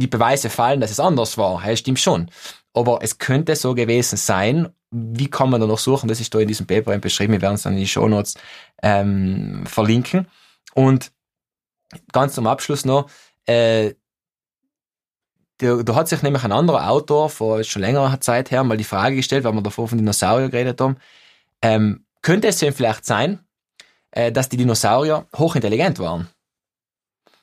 [0.00, 2.30] die Beweise fallen, dass es anders war, hey, stimmt schon.
[2.72, 4.68] Aber es könnte so gewesen sein.
[4.90, 6.08] Wie kann man da noch suchen?
[6.08, 7.32] Das ist da in diesem Paper eben beschrieben.
[7.32, 8.34] Wir werden es dann in die Show Notes
[8.82, 10.28] ähm, verlinken.
[10.74, 11.10] Und
[12.12, 13.10] ganz zum Abschluss noch,
[13.46, 13.94] äh,
[15.58, 18.84] da, da hat sich nämlich ein anderer Autor vor schon längerer Zeit her mal die
[18.84, 20.96] Frage gestellt, weil wir davor von Dinosaurier geredet haben,
[21.62, 23.40] ähm, könnte es denn vielleicht sein,
[24.12, 26.28] äh, dass die Dinosaurier hochintelligent waren?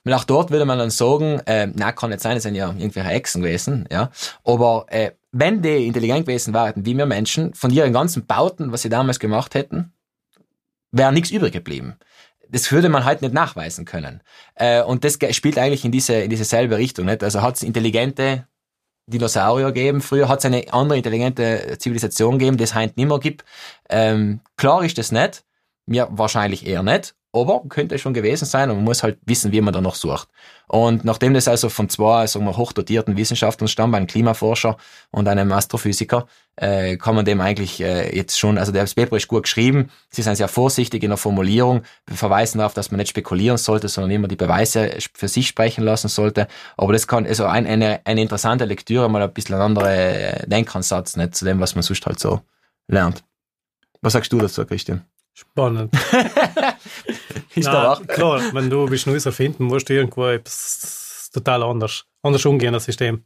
[0.06, 2.70] Weil auch dort würde man dann sagen, äh, na, kann nicht sein, das sind ja
[2.70, 4.12] irgendwelche Echsen gewesen, ja.
[4.44, 8.84] Aber äh, wenn die intelligent gewesen wären, wie wir Menschen, von ihren ganzen Bauten, was
[8.84, 9.92] sie damals gemacht hätten,
[10.92, 11.96] wäre nichts übrig geblieben.
[12.50, 14.22] Das würde man halt nicht nachweisen können.
[14.54, 17.24] Äh, und das spielt eigentlich in diese, in diese selbe Richtung, nicht?
[17.24, 18.48] Also hat es intelligente
[19.08, 23.20] Dinosaurier gegeben, früher hat es eine andere intelligente Zivilisation gegeben, die es heute nicht mehr
[23.20, 23.44] gibt.
[23.90, 25.44] Ähm, klar ist das nicht,
[25.86, 29.62] mir wahrscheinlich eher nicht, aber könnte schon gewesen sein und man muss halt wissen, wie
[29.62, 30.30] man da noch sucht.
[30.68, 34.78] Und nachdem das also von zwei, sagen wir, hochdotierten Wissenschaftlern stammt, einem Klimaforscher
[35.12, 39.28] und einem Astrophysiker, äh, kann man dem eigentlich äh, jetzt schon, also der Paper ist
[39.28, 43.58] gut geschrieben, sie sind sehr vorsichtig in der Formulierung, verweisen darauf, dass man nicht spekulieren
[43.58, 46.48] sollte, sondern immer die Beweise für sich sprechen lassen sollte.
[46.78, 51.18] Aber das kann, also ein, eine, eine interessante Lektüre, mal ein bisschen ein anderer Denkansatz,
[51.18, 52.42] nicht zu dem, was man sonst halt so
[52.88, 53.24] lernt.
[54.02, 55.04] Was sagst du dazu, Christian?
[55.34, 55.94] Spannend.
[57.56, 58.08] Ist Nein, wach?
[58.08, 62.86] Klar, wenn du bist Neues erfinden musst, du irgendwo etwas total anders, anders umgehen, das
[62.86, 63.24] System.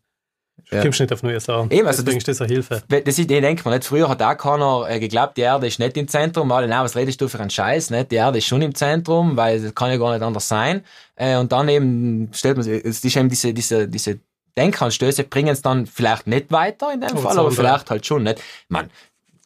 [0.69, 0.82] Du Ja.
[0.84, 1.71] kommst nicht auf neue Sachen.
[1.71, 2.84] Eben, also Deswegen ist das eine Hilfe.
[2.88, 5.80] Das ist, ich denke mir nicht, früher hat auch keiner äh, geglaubt, die Erde ist
[5.80, 8.11] nicht im Zentrum, alle, nein, was redest du für einen Scheiß, nicht?
[8.11, 10.84] Die Erde ist schon im Zentrum, weil das kann ja gar nicht anders sein.
[11.15, 14.19] Äh, und dann eben stellt man sich, es ist eben diese, diese, diese
[14.57, 18.05] Denkanstöße bringen es dann vielleicht nicht weiter in dem Aber Fall, das aber vielleicht halt
[18.05, 18.41] schon nicht.
[18.67, 18.89] Man,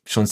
[0.05, 0.27] schon,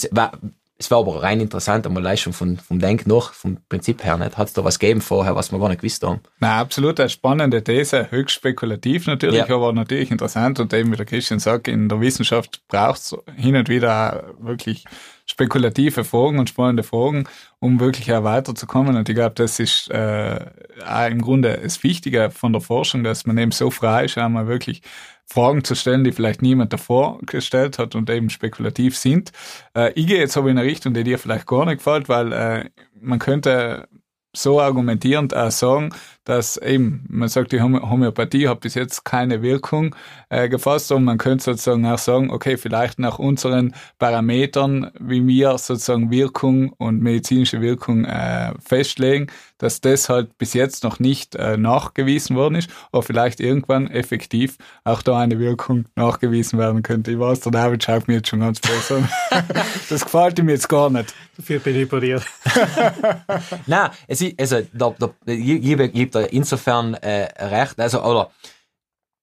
[0.82, 4.16] es war aber rein interessant, einmal leicht schon von, vom Denk noch, vom Prinzip her,
[4.16, 4.36] nicht?
[4.36, 6.20] Hat es da was gegeben vorher, was wir gar nicht gewusst haben?
[6.40, 9.54] Na, absolut eine spannende These, höchst spekulativ natürlich, Ja.
[9.54, 13.54] aber natürlich interessant und eben, wie der Christian sagt, in der Wissenschaft braucht es hin
[13.56, 14.84] und wieder wirklich
[15.24, 17.24] spekulative Fragen und spannende Fragen,
[17.60, 20.40] um wirklich auch weiterzukommen und ich glaube, das ist äh,
[20.86, 24.48] auch im Grunde das Wichtige von der Forschung, dass man eben so frei ist, einmal
[24.48, 24.82] wirklich
[25.26, 29.32] Fragen zu stellen, die vielleicht niemand davor gestellt hat und eben spekulativ sind.
[29.74, 32.32] Äh, ich gehe jetzt aber in eine Richtung, die dir vielleicht gar nicht gefällt, weil
[32.32, 32.70] äh,
[33.00, 33.88] man könnte
[34.34, 35.94] so argumentierend auch sagen,
[36.24, 39.94] dass eben, man sagt, die Homö- Homöopathie hat bis jetzt keine Wirkung
[40.28, 45.58] äh, gefasst und man könnte sozusagen auch sagen, okay, vielleicht nach unseren Parametern, wie wir
[45.58, 49.26] sozusagen Wirkung und medizinische Wirkung äh, festlegen,
[49.58, 54.58] dass das halt bis jetzt noch nicht äh, nachgewiesen worden ist, aber vielleicht irgendwann effektiv
[54.84, 57.12] auch da eine Wirkung nachgewiesen werden könnte.
[57.12, 59.08] Ich weiß, der David schaut mir jetzt schon ganz böse an.
[59.88, 61.14] das gefällt ihm jetzt gar nicht.
[61.36, 62.24] Dafür bin ich pariert.
[63.66, 68.02] Nein, es ist, also, da, da, ich gebe, ich gebe da insofern äh, recht, also,
[68.02, 68.30] oder,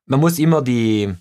[0.05, 1.13] man muss immer die,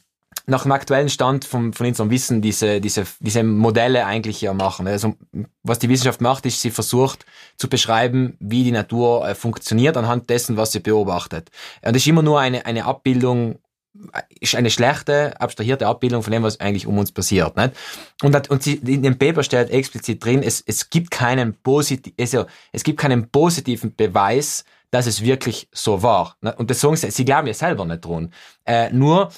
[0.46, 4.86] nach dem aktuellen Stand von, von unserem Wissen diese, diese, diese Modelle eigentlich ja machen.
[4.86, 5.14] Also,
[5.62, 10.30] was die Wissenschaft macht, ist, sie versucht zu beschreiben, wie die Natur äh, funktioniert anhand
[10.30, 11.50] dessen, was sie beobachtet.
[11.82, 13.58] Und das ist immer nur eine, eine Abbildung,
[14.40, 17.56] ist eine schlechte, abstrahierte Abbildung von dem, was eigentlich um uns passiert.
[17.56, 17.72] Nicht?
[18.22, 22.46] Und, dat- und sie, in dem Paper steht explizit drin, es, es gibt keinen also,
[22.72, 26.36] es gibt keinen positiven Beweis, dass es wirklich so war.
[26.40, 26.54] Ne?
[26.56, 28.32] Und das sagen sie, sie glauben ja selber nicht dran.
[28.64, 29.30] Äh, nur,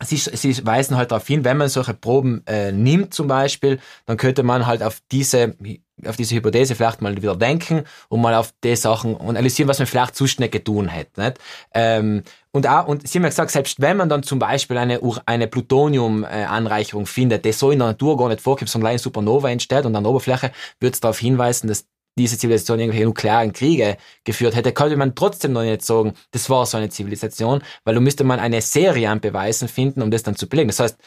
[0.00, 4.16] sie, sie weisen halt darauf hin, wenn man solche Proben äh, nimmt zum Beispiel, dann
[4.16, 5.56] könnte man halt auf diese
[6.04, 9.78] auf diese Hypothese vielleicht mal wieder denken und mal auf die Sachen und analysieren, was
[9.78, 11.20] man vielleicht sonst nicht getan hätte.
[11.20, 11.38] Nicht?
[11.72, 15.00] Ähm, und auch, und Sie haben ja gesagt, selbst wenn man dann zum Beispiel eine,
[15.24, 19.86] eine Plutonium-Anreicherung findet, die so in der Natur gar nicht vorkommt, sondern eine Supernova entsteht
[19.86, 21.86] und an der Oberfläche wird es darauf hinweisen, dass
[22.18, 26.64] diese Zivilisation irgendwelche nuklearen Kriege geführt hätte, könnte man trotzdem noch nicht sagen, das war
[26.64, 30.36] so eine Zivilisation, weil du müsste man eine Serie an Beweisen finden, um das dann
[30.36, 30.68] zu belegen.
[30.68, 30.98] Das heißt,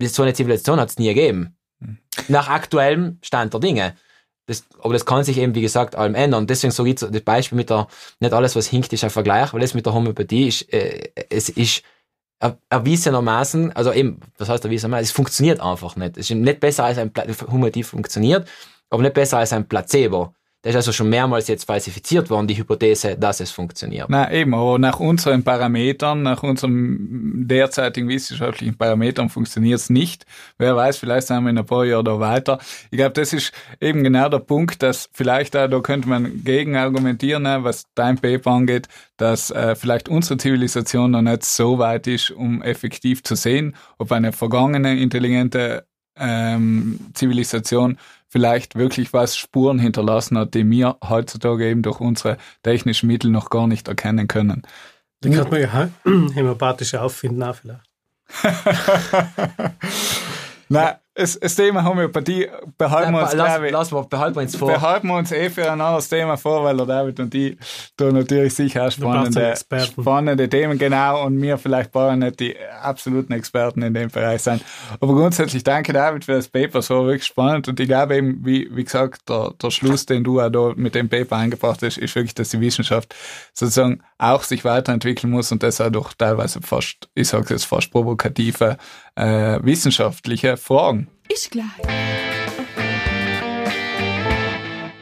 [0.00, 1.56] so eine Zivilisation hat es nie gegeben.
[2.28, 3.96] Nach aktuellem Stand der Dinge.
[4.46, 6.46] Das, aber das kann sich eben, wie gesagt, allem ändern.
[6.46, 7.86] Deswegen sage ich so, das Beispiel mit der,
[8.20, 11.48] nicht alles, was hinkt, ist ein Vergleich, weil das mit der Homöopathie ist, äh, es
[11.48, 11.82] ist
[12.40, 16.16] er- erwiesenermaßen, also eben, was heißt erwiesenermaßen, es funktioniert einfach nicht.
[16.16, 17.12] Es ist nicht besser als ein
[17.50, 18.48] Homöopathie funktioniert,
[18.90, 20.34] aber nicht besser als ein Placebo.
[20.62, 24.08] Das ist also schon mehrmals jetzt falsifiziert worden, die Hypothese, dass es funktioniert.
[24.08, 30.24] Na eben, aber nach unseren Parametern, nach unseren derzeitigen wissenschaftlichen Parametern funktioniert es nicht.
[30.58, 32.60] Wer weiß, vielleicht sind wir in ein paar Jahren da weiter.
[32.92, 36.76] Ich glaube, das ist eben genau der Punkt, dass vielleicht auch, da könnte man gegen
[36.76, 38.86] argumentieren, ne, was dein Paper angeht,
[39.16, 44.12] dass äh, vielleicht unsere Zivilisation noch nicht so weit ist, um effektiv zu sehen, ob
[44.12, 45.86] eine vergangene intelligente
[46.16, 47.98] ähm, Zivilisation
[48.32, 53.50] vielleicht wirklich was Spuren hinterlassen hat, die wir heutzutage eben durch unsere technischen Mittel noch
[53.50, 54.62] gar nicht erkennen können.
[55.22, 57.82] Die kann man ja homöopathisch auffinden auch vielleicht.
[60.70, 62.48] Na, das, das Thema Homöopathie
[62.78, 64.72] behalten wir uns, lass, glaube ich, lass mal, behalten wir uns vor.
[64.72, 67.58] behalten wir uns eh für ein anderes Thema vor, weil der David und ich
[67.96, 73.34] da natürlich sicher auch spannende, spannende Themen, genau, und wir vielleicht brauchen nicht die absoluten
[73.34, 74.60] Experten in dem Bereich sein.
[75.00, 78.44] Aber grundsätzlich danke David für das Paper, es war wirklich spannend und ich glaube eben,
[78.44, 81.98] wie, wie gesagt, der, der Schluss, den du auch da mit dem Paper eingebracht hast,
[81.98, 83.14] ist wirklich, dass die Wissenschaft
[83.52, 87.90] sozusagen auch sich weiterentwickeln muss und das auch durch teilweise fast, ich sage jetzt fast
[87.90, 88.78] provokative
[89.14, 91.08] äh, wissenschaftliche Fragen.
[91.28, 91.66] Ist gleich.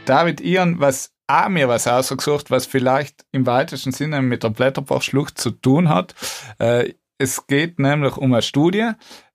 [0.04, 5.38] David Ian, was auch mir was ausgesucht, was vielleicht im weitesten Sinne mit der Blätterbachschlucht
[5.38, 6.14] zu tun hat.
[6.58, 8.92] Äh, es geht nämlich um eine Studie,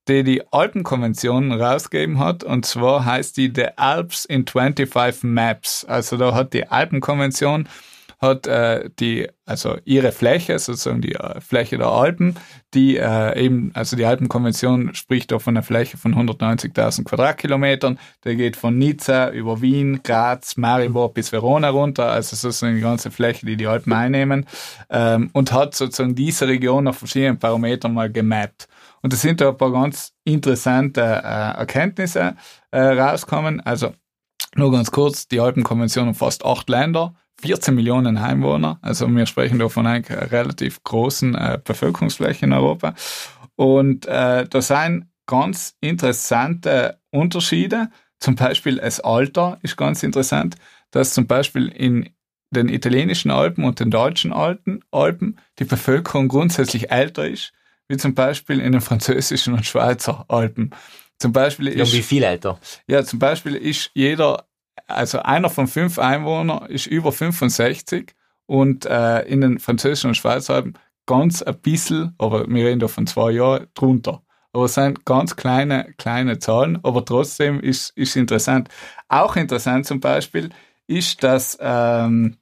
[0.07, 2.43] die die Alpenkonvention rausgegeben hat.
[2.43, 5.85] Und zwar heißt die The Alps in 25 Maps.
[5.85, 7.69] Also da hat die Alpenkonvention
[8.25, 12.35] hat äh, die, also ihre Fläche, sozusagen die äh, Fläche der Alpen,
[12.73, 18.35] die äh, eben, also die Alpenkonvention spricht da von einer Fläche von 190.000 Quadratkilometern, der
[18.35, 23.45] geht von Nizza über Wien, Graz, Maribor bis Verona runter, also sozusagen die ganze Fläche,
[23.45, 24.45] die die Alpen einnehmen,
[24.89, 28.67] ähm, und hat sozusagen diese Region auf verschiedenen Parametern mal gemappt.
[29.01, 32.35] Und es sind da ein paar ganz interessante äh, Erkenntnisse
[32.71, 33.61] äh, rausgekommen.
[33.61, 33.93] Also
[34.55, 38.79] nur ganz kurz, die Alpenkonvention umfasst acht Länder, 14 Millionen Einwohner.
[38.81, 42.93] Also wir sprechen da von einer relativ großen äh, Bevölkerungsfläche in Europa.
[43.55, 47.89] Und äh, da sind ganz interessante Unterschiede.
[48.19, 50.55] Zum Beispiel das Alter ist ganz interessant,
[50.91, 52.09] dass zum Beispiel in
[52.51, 57.51] den italienischen Alpen und den deutschen Alpen, die Bevölkerung grundsätzlich älter ist,
[57.87, 60.71] wie zum Beispiel in den französischen und Schweizer Alpen.
[61.19, 62.59] Zum Beispiel Ja, ist wie viel älter?
[62.87, 64.45] ja, zum Beispiel ist jeder,
[64.87, 68.13] also einer von fünf Einwohnern ist über 65
[68.45, 72.87] und äh, in den französischen und Schweizer Alpen ganz ein bisschen, aber wir reden da
[72.87, 74.21] von zwei Jahren, drunter.
[74.53, 78.69] Aber es sind ganz kleine, kleine Zahlen, aber trotzdem ist, ist interessant.
[79.09, 80.49] Auch interessant zum Beispiel
[80.87, 82.37] ist, dass ähm,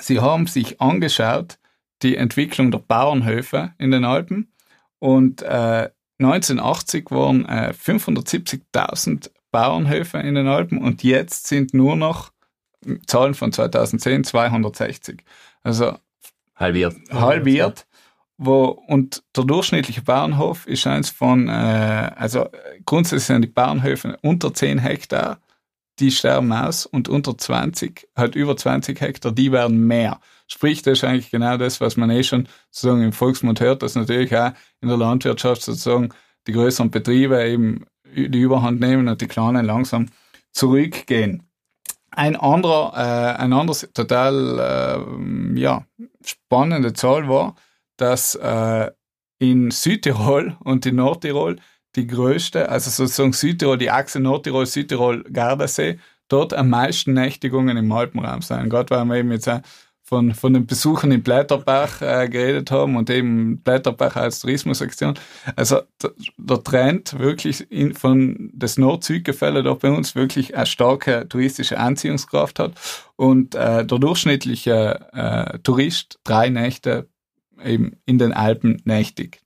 [0.00, 1.58] sie haben sich angeschaut,
[2.02, 4.52] die Entwicklung der Bauernhöfe in den Alpen
[4.98, 12.32] und äh, 1980 waren äh, 570.000 Bauernhöfe in den Alpen und jetzt sind nur noch
[13.06, 15.22] Zahlen von 2010 260.
[15.62, 15.96] Also
[16.56, 16.96] Halbiert.
[17.12, 17.86] halbiert.
[18.36, 22.48] Wo, und der durchschnittliche Bauernhof ist eins von, äh, also
[22.84, 25.38] grundsätzlich sind die Bauernhöfe unter 10 Hektar,
[26.00, 30.18] die sterben aus und unter 20, halt über 20 Hektar, die werden mehr.
[30.48, 33.94] Sprich, das ist eigentlich genau das, was man eh schon sozusagen im Volksmund hört, dass
[33.94, 34.50] natürlich auch
[34.80, 36.08] in der Landwirtschaft sozusagen
[36.48, 40.06] die größeren Betriebe eben die Überhand nehmen und die kleinen langsam
[40.52, 41.42] zurückgehen.
[42.10, 44.58] Ein anderer, äh, ein anderes total
[45.56, 45.84] äh, ja,
[46.24, 47.56] spannende Zahl war,
[47.96, 48.90] dass äh,
[49.38, 51.56] in Südtirol und in Nordtirol
[51.96, 55.98] die größte, also sozusagen Südtirol, die Achse Nordtirol, Südtirol, Gardasee,
[56.28, 58.70] dort am meisten Nächtigungen im Alpenraum sein.
[58.70, 59.50] Gerade weil wir eben jetzt
[60.04, 65.14] von, von den Besuchern in Blätterbach äh, geredet haben und eben Blätterbach als Tourismusaktion.
[65.56, 65.80] Also
[66.36, 72.58] der, Trend wirklich in, von das Nord-Süd-Gefälle da bei uns wirklich eine starke touristische Anziehungskraft
[72.58, 72.72] hat
[73.16, 77.08] und äh, der durchschnittliche äh, Tourist drei Nächte
[77.64, 79.40] eben in den Alpen nächtig.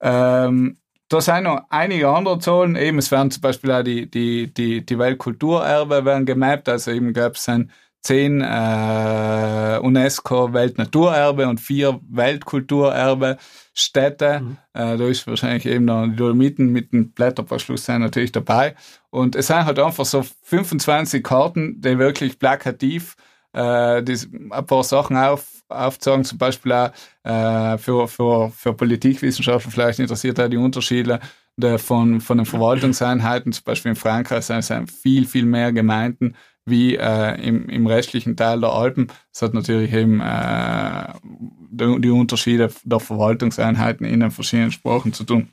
[0.00, 0.78] Ähm,
[1.10, 2.76] da sind noch einige andere Zahlen.
[2.76, 6.68] Eben, es werden zum Beispiel auch die, die, die, die Weltkulturerbe werden gemappt.
[6.68, 7.70] Also eben gab es ein
[8.02, 13.36] zehn äh, UNESCO-Weltnaturerbe und vier Weltkulturerbe
[13.74, 14.40] Städte.
[14.40, 14.56] Mhm.
[14.72, 18.74] Äh, da ist wahrscheinlich eben noch die Dolomiten mit dem Blätterverschluss sind natürlich dabei.
[19.10, 23.16] Und es sind halt einfach so 25 Karten, die wirklich plakativ
[23.52, 24.16] äh, die
[24.50, 26.90] ein paar Sachen auf, aufzeigen, zum Beispiel auch
[27.24, 31.20] äh, für, für, für Politikwissenschaftler vielleicht interessiert auch die Unterschiede
[31.56, 34.72] der von, von den Verwaltungseinheiten, zum Beispiel in Frankreich sind es
[35.02, 36.34] viel, viel mehr Gemeinden
[36.70, 39.08] wie äh, im, im restlichen Teil der Alpen.
[39.32, 41.12] Das hat natürlich eben äh,
[41.70, 45.48] die, die Unterschiede der Verwaltungseinheiten in den verschiedenen Sprachen zu tun.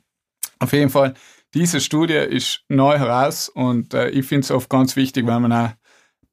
[0.58, 1.14] Auf jeden Fall,
[1.54, 5.52] diese Studie ist neu heraus und äh, ich finde es oft ganz wichtig, wenn man
[5.52, 5.70] auch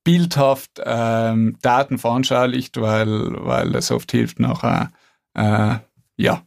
[0.03, 4.91] bildhaft ähm, Daten veranschaulicht, weil, weil das oft hilft nachher,
[5.33, 5.75] äh,
[6.15, 6.43] ja,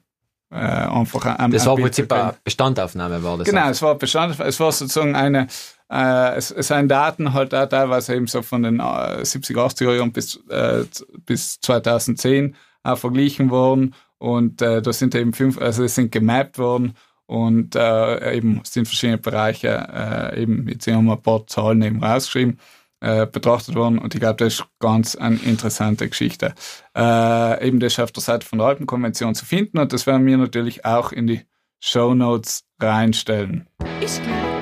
[0.50, 3.48] äh, einfach ein, Das war im Prinzip eine Bestandaufnahme, war das?
[3.48, 3.70] Genau, auch.
[3.70, 5.48] es war Bestand, es war sozusagen eine,
[5.90, 9.96] äh, es, es sind Daten halt auch teilweise eben so von den äh, 70, 80er
[9.96, 10.84] Jahren bis, äh,
[11.24, 16.58] bis 2010 auch verglichen worden und äh, da sind eben fünf, also es sind gemappt
[16.58, 16.94] worden
[17.26, 22.02] und äh, eben sind verschiedene Bereiche, äh, eben jetzt haben wir ein paar Zahlen eben
[22.02, 22.58] rausgeschrieben
[23.00, 26.54] äh, betrachtet worden und ich glaube, das ist ganz eine interessante Geschichte.
[26.96, 30.26] Äh, eben das ist auf der Seite von der Alpenkonvention zu finden und das werden
[30.26, 31.42] wir natürlich auch in die
[31.80, 33.68] Show Notes reinstellen.
[34.00, 34.57] Ich glaube.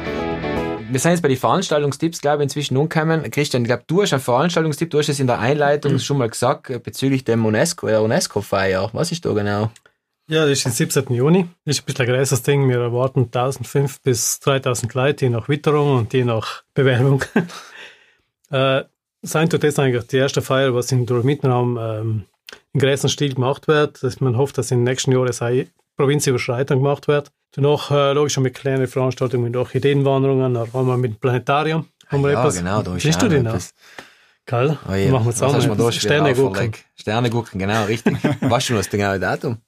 [0.91, 3.31] Wir sind jetzt bei den Veranstaltungstipps, glaube ich, inzwischen umgekommen.
[3.31, 5.99] Christian, ich glaube, du hast einen Veranstaltungstipp, du hast es in der Einleitung mhm.
[5.99, 8.91] schon mal gesagt, äh, bezüglich dem UNESCO, der UNESCO-Feier.
[8.93, 9.71] Was ist da genau?
[10.29, 11.15] Ja, das ist am 17.
[11.15, 11.49] Juni.
[11.65, 12.69] Das ist ein bisschen ein größeres Ding.
[12.69, 17.25] Wir erwarten 1500 bis 3000 Leute, je nach Witterung und je nach Bewerbung.
[18.49, 18.85] Äh,
[19.23, 22.25] sein tut das eigentlich die erste Feier, was im Dolomitenraum ähm,
[22.75, 24.01] im größten Stil gemacht wird.
[24.05, 25.67] Dass man hofft, dass in den nächsten Jahren eine
[25.97, 27.31] Provinzüberschreitung gemacht wird.
[27.53, 31.87] Danach äh, logisch mit kleinen Veranstaltungen mit Orchideenwanderungen, dann haben wir mit dem Planetarium.
[32.09, 32.57] Haben wir ah, ja, etwas.
[32.59, 33.59] genau, da ist Siehst du den noch?
[34.45, 35.11] Karl, oh, ja.
[35.11, 35.93] machen wir zusammen.
[35.93, 36.73] Sterne gucken.
[36.95, 38.17] Sterne gucken, genau, richtig.
[38.41, 39.59] weißt du, was das genaue Datum?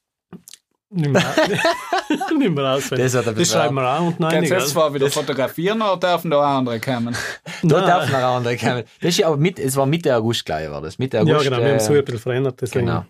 [0.90, 1.22] Nicht mehr,
[2.38, 3.12] nicht mehr auswendig.
[3.12, 4.34] Das, das schreiben wir auch unten rein.
[4.36, 7.14] Kannst du jetzt zwar wieder fotografieren oder dürfen da auch andere kommen?
[7.62, 8.84] da dürfen auch andere kommen.
[9.00, 10.98] Das ist aber mit, es war Mitte August gleich, war das.
[10.98, 11.44] Mitte August.
[11.44, 12.60] Ja, genau, wir haben es so ein bisschen verändert.
[12.60, 12.86] Deswegen.
[12.86, 13.04] Genau.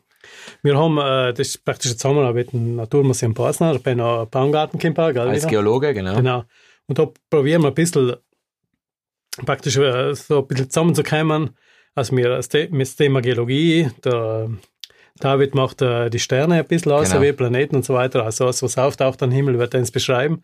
[0.63, 5.05] Wir haben, äh, das ist praktisch eine Zusammenarbeit mit dem Naturmuseum Basner, bei einer Baumgartencamper.
[5.05, 5.51] Als wieder.
[5.51, 6.17] Geologe, genau.
[6.17, 6.45] Genau.
[6.87, 8.17] Und da probieren wir ein bisschen,
[9.45, 11.51] praktisch äh, so ein bisschen zusammenzukommen.
[11.95, 14.51] Also wir, das Thema Geologie, der
[15.21, 17.23] David macht äh, die Sterne ein bisschen aus, genau.
[17.23, 18.25] wie Planeten und so weiter.
[18.25, 20.43] Also was auftaucht am Himmel, wird er uns beschreiben.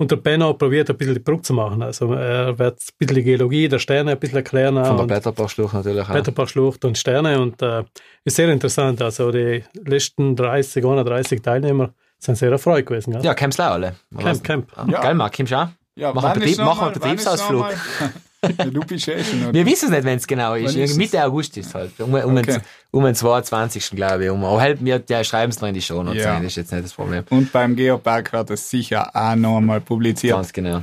[0.00, 1.82] Und der Benno probiert ein bisschen die Brücke zu machen.
[1.82, 4.84] Also er wird ein bisschen die Geologie der Sterne ein bisschen erklären.
[4.84, 6.10] Von der Blätterbachschlucht natürlich auch.
[6.10, 7.40] Blätterbachschlucht und Sterne.
[7.40, 7.82] Und äh,
[8.24, 9.02] ist sehr interessant.
[9.02, 13.12] Also die letzten 30, 31 Teilnehmer sind sehr erfreut gewesen.
[13.12, 13.24] Gell?
[13.24, 13.96] Ja, Camp's alle.
[14.16, 14.72] Camp, Camp.
[14.88, 15.00] Ja.
[15.00, 15.68] Geil, Marc, kommst du auch?
[15.96, 18.74] Ja, mach einen, Betrieb, mach einen Betriebsausflug.
[18.74, 19.52] du bist eh schon.
[19.52, 20.76] Wir wissen es nicht, wenn es genau ist.
[20.76, 22.00] ist Mitte August ist es halt.
[22.00, 22.58] Um, um, okay.
[22.90, 23.90] um den 22.
[23.90, 24.30] glaube ich.
[24.30, 26.36] Um, aber halt, wir ja, schreiben es noch in die Show Notes ja.
[26.36, 27.24] das ist jetzt nicht das Problem.
[27.30, 30.34] Und beim Geopark wird es sicher auch noch einmal publiziert.
[30.34, 30.82] Ganz genau.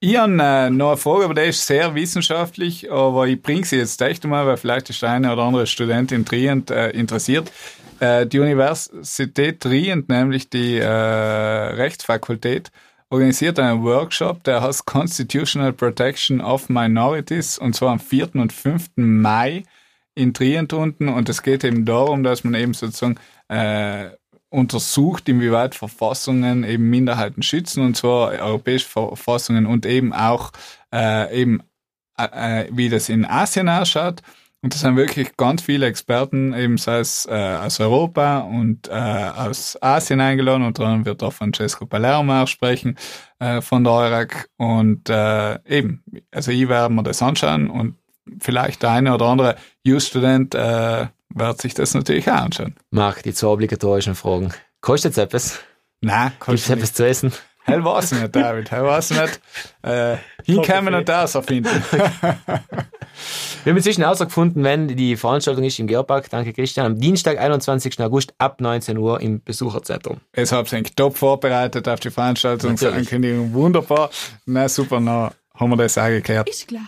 [0.00, 3.76] Ich habe äh, noch eine Frage, aber die ist sehr wissenschaftlich, aber ich bringe sie
[3.76, 7.50] jetzt echt mal, weil vielleicht ist eine oder andere Studentin Trient äh, interessiert.
[8.00, 12.70] Äh, die Universität Trient, nämlich die äh, Rechtsfakultät,
[13.14, 18.34] organisiert einen Workshop, der heißt Constitutional Protection of Minorities und zwar am 4.
[18.34, 18.90] und 5.
[18.96, 19.62] Mai
[20.16, 23.14] in Trient unten und es geht eben darum, dass man eben sozusagen
[23.46, 24.10] äh,
[24.50, 30.50] untersucht, inwieweit Verfassungen eben Minderheiten schützen und zwar europäische Verfassungen und eben auch
[30.92, 31.62] äh, eben
[32.18, 34.22] äh, äh wie das in Asien ausschaut
[34.64, 38.92] und das sind wirklich ganz viele Experten, eben sei es äh, aus Europa und äh,
[38.92, 40.64] aus Asien eingeladen.
[40.64, 42.96] Und dann wird auch Francesco Palermo auch sprechen
[43.40, 44.48] äh, von der EURAC.
[44.56, 47.96] Und äh, eben, also ich werde mir das anschauen und
[48.40, 52.74] vielleicht der eine oder andere Youth-Student äh, wird sich das natürlich auch anschauen.
[52.90, 54.54] Marc, die zwei obligatorischen Fragen.
[54.80, 55.60] Kostet es etwas?
[56.00, 57.32] Nein, kostet Gibt es etwas zu essen?
[57.64, 58.70] Hell weiß ich nicht, David.
[58.70, 59.40] Hell weiß ich nicht.
[59.82, 61.70] Äh, hinkommen und das erfinden.
[63.64, 67.98] Wir haben inzwischen herausgefunden, wenn die Veranstaltung ist im Geopark, danke Christian, am Dienstag, 21.
[68.00, 70.18] August ab 19 Uhr im Besucherzentrum.
[70.32, 73.54] Es habe ich top vorbereitet auf die Veranstaltungsankündigung.
[73.54, 74.10] Wunderbar.
[74.44, 76.48] Na super, na haben wir das auch geklärt.
[76.48, 76.82] Ist gleich.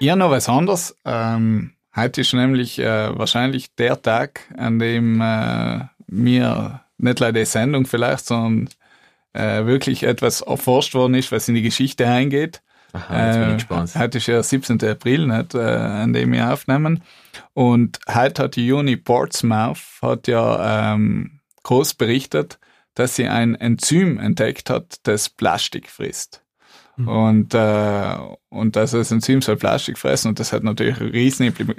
[0.00, 0.96] Ja, noch was anderes.
[1.04, 7.46] Ähm, heute ist nämlich äh, wahrscheinlich der Tag, an dem äh, wir nicht leider die
[7.46, 8.68] Sendung vielleicht, sondern
[9.32, 12.62] äh, wirklich etwas erforscht worden ist, was in die Geschichte eingeht.
[12.92, 13.94] Aha, jetzt bin ich äh, gespannt.
[13.96, 14.82] Heute ist ja 17.
[14.84, 17.02] April, nicht, äh, an dem wir aufnehmen.
[17.52, 22.58] Und heute hat die Uni Portsmouth hat ja ähm, groß berichtet,
[22.94, 26.42] dass sie ein Enzym entdeckt hat, das Plastik frisst.
[27.06, 28.16] Und, äh,
[28.48, 31.72] und dass das Enzym soll Plastik fressen und das hat natürlich riesen Impli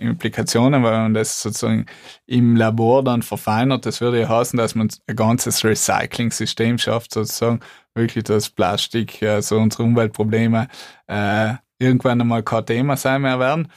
[0.00, 1.86] Implikationen, weil man das sozusagen
[2.26, 3.86] im Labor dann verfeinert.
[3.86, 7.60] Das würde ja heißen, dass man ein ganzes Recycling-System schafft, sozusagen
[7.94, 10.68] wirklich, dass Plastik, äh, so unsere Umweltprobleme
[11.06, 13.68] äh, irgendwann einmal kein Thema sein mehr werden.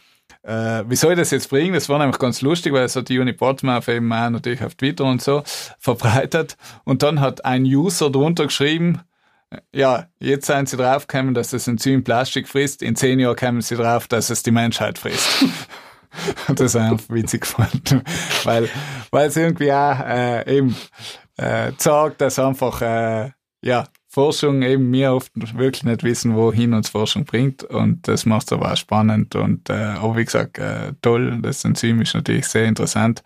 [0.43, 1.73] Äh, wie soll ich das jetzt bringen?
[1.73, 4.75] Das war nämlich ganz lustig, weil es hat die Uni Portsmouth eben auch natürlich auf
[4.75, 5.43] Twitter und so
[5.79, 6.57] verbreitet.
[6.85, 9.01] Und dann hat ein User drunter geschrieben,
[9.73, 12.81] ja, jetzt sind sie draufgekommen, dass das Enzym Plastik frisst.
[12.81, 15.45] In zehn Jahren kommen sie drauf, dass es die Menschheit frisst.
[16.47, 18.01] Das ist einfach witzig gefunden,
[18.43, 18.67] weil,
[19.11, 20.75] weil es irgendwie auch äh, eben
[21.37, 23.29] äh, zeigt, dass einfach äh,
[23.61, 28.47] ja, Forschung eben wir oft wirklich nicht wissen, wohin uns Forschung bringt und das macht
[28.47, 32.47] es aber auch spannend und äh, aber wie gesagt, äh, toll, das Enzym ist natürlich
[32.47, 33.21] sehr interessant,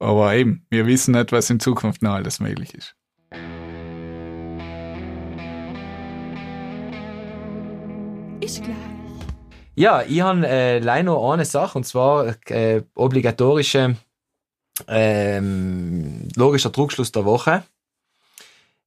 [0.00, 2.96] aber eben, wir wissen nicht, was in Zukunft noch alles möglich ist.
[8.42, 8.76] Ist gleich.
[9.76, 13.96] Ja, ich habe äh, leider noch eine Sache, und zwar äh, obligatorische
[14.88, 17.62] ähm, logischer Druckschluss der Woche.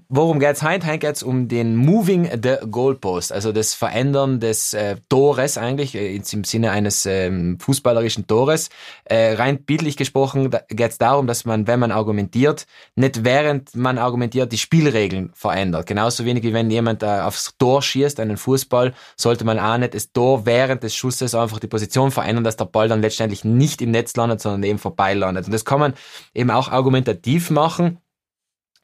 [0.07, 0.85] Worum geht's heute?
[0.85, 6.15] Heute geht's um den Moving the Goalpost, also das Verändern des äh, Tores eigentlich, äh,
[6.15, 8.69] im Sinne eines ähm, fußballerischen Tores.
[9.05, 13.97] Äh, rein bildlich gesprochen da geht's darum, dass man, wenn man argumentiert, nicht während man
[13.97, 15.87] argumentiert die Spielregeln verändert.
[15.87, 19.95] Genauso wenig wie wenn jemand äh, aufs Tor schießt, einen Fußball, sollte man auch nicht
[19.95, 23.81] das Tor während des Schusses einfach die Position verändern, dass der Ball dann letztendlich nicht
[23.81, 25.45] im Netz landet, sondern eben vorbei landet.
[25.47, 25.93] Und das kann man
[26.35, 27.97] eben auch argumentativ machen.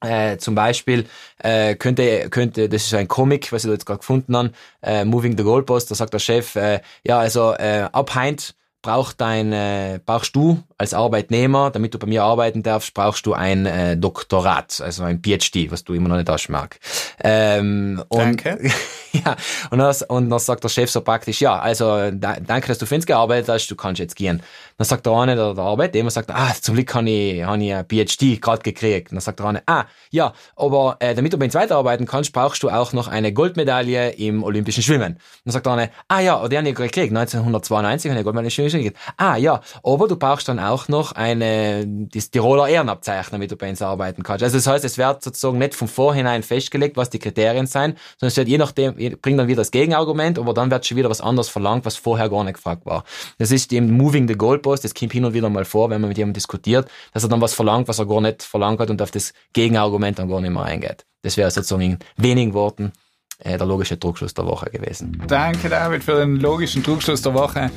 [0.02, 1.06] Äh, zum Beispiel
[1.40, 5.06] äh, könnte, könnte, das ist ein Comic, was ich da jetzt gerade gefunden habe, äh,
[5.06, 9.54] Moving the Goalpost, da sagt der Chef, äh, ja, also äh, ab heint braucht dein,
[9.54, 13.96] äh, brauchst du als Arbeitnehmer, damit du bei mir arbeiten darfst, brauchst du ein äh,
[13.96, 16.80] Doktorat, also ein PhD, was du immer noch nicht hast, Marc.
[17.24, 18.58] Ähm, und, Danke.
[19.12, 19.36] ja,
[19.70, 22.88] und dann, und dann sagt der Chef so praktisch, ja, also da, danke, dass du
[22.88, 24.42] für uns gearbeitet hast, du kannst jetzt gehen.
[24.82, 27.72] Dann sagt der eine, der, der Arbeitnehmer sagt, ah, zum Glück habe ich, hab ich
[27.72, 29.12] ein PhD gerade gekriegt.
[29.12, 32.64] Dann sagt der eine, ah, ja, aber äh, damit du bei uns weiterarbeiten kannst, brauchst
[32.64, 35.20] du auch noch eine Goldmedaille im olympischen Schwimmen.
[35.46, 38.48] Dann sagt der eine, ah ja, die habe ich gekriegt, 1992 habe ich eine Goldmedaille
[38.48, 38.98] im Schwimmen gekriegt.
[39.18, 43.70] Ah ja, aber du brauchst dann auch noch eine, das Tiroler Ehrenabzeichen, damit du bei
[43.70, 44.44] uns arbeiten kannst.
[44.44, 48.30] Also das heißt, es wird sozusagen nicht von vorhinein festgelegt, was die Kriterien sein, sondern
[48.30, 51.22] es wird je nachdem, bringt dann wieder das Gegenargument, aber dann wird schon wieder was
[51.22, 53.04] anderes verlangt, was vorher gar nicht gefragt war.
[53.38, 56.08] Das ist eben Moving the Goalpost, das kommt hin und wieder mal vor, wenn man
[56.08, 59.02] mit jemandem diskutiert, dass er dann was verlangt, was er gar nicht verlangt hat und
[59.02, 61.06] auf das Gegenargument dann gar nicht mehr eingeht.
[61.24, 62.94] Das wäre sozusagen in wenigen Worten
[63.40, 65.22] äh, der logische Druckschluss der Woche gewesen.
[65.28, 67.70] Danke, David, für den logischen Druckschluss der Woche.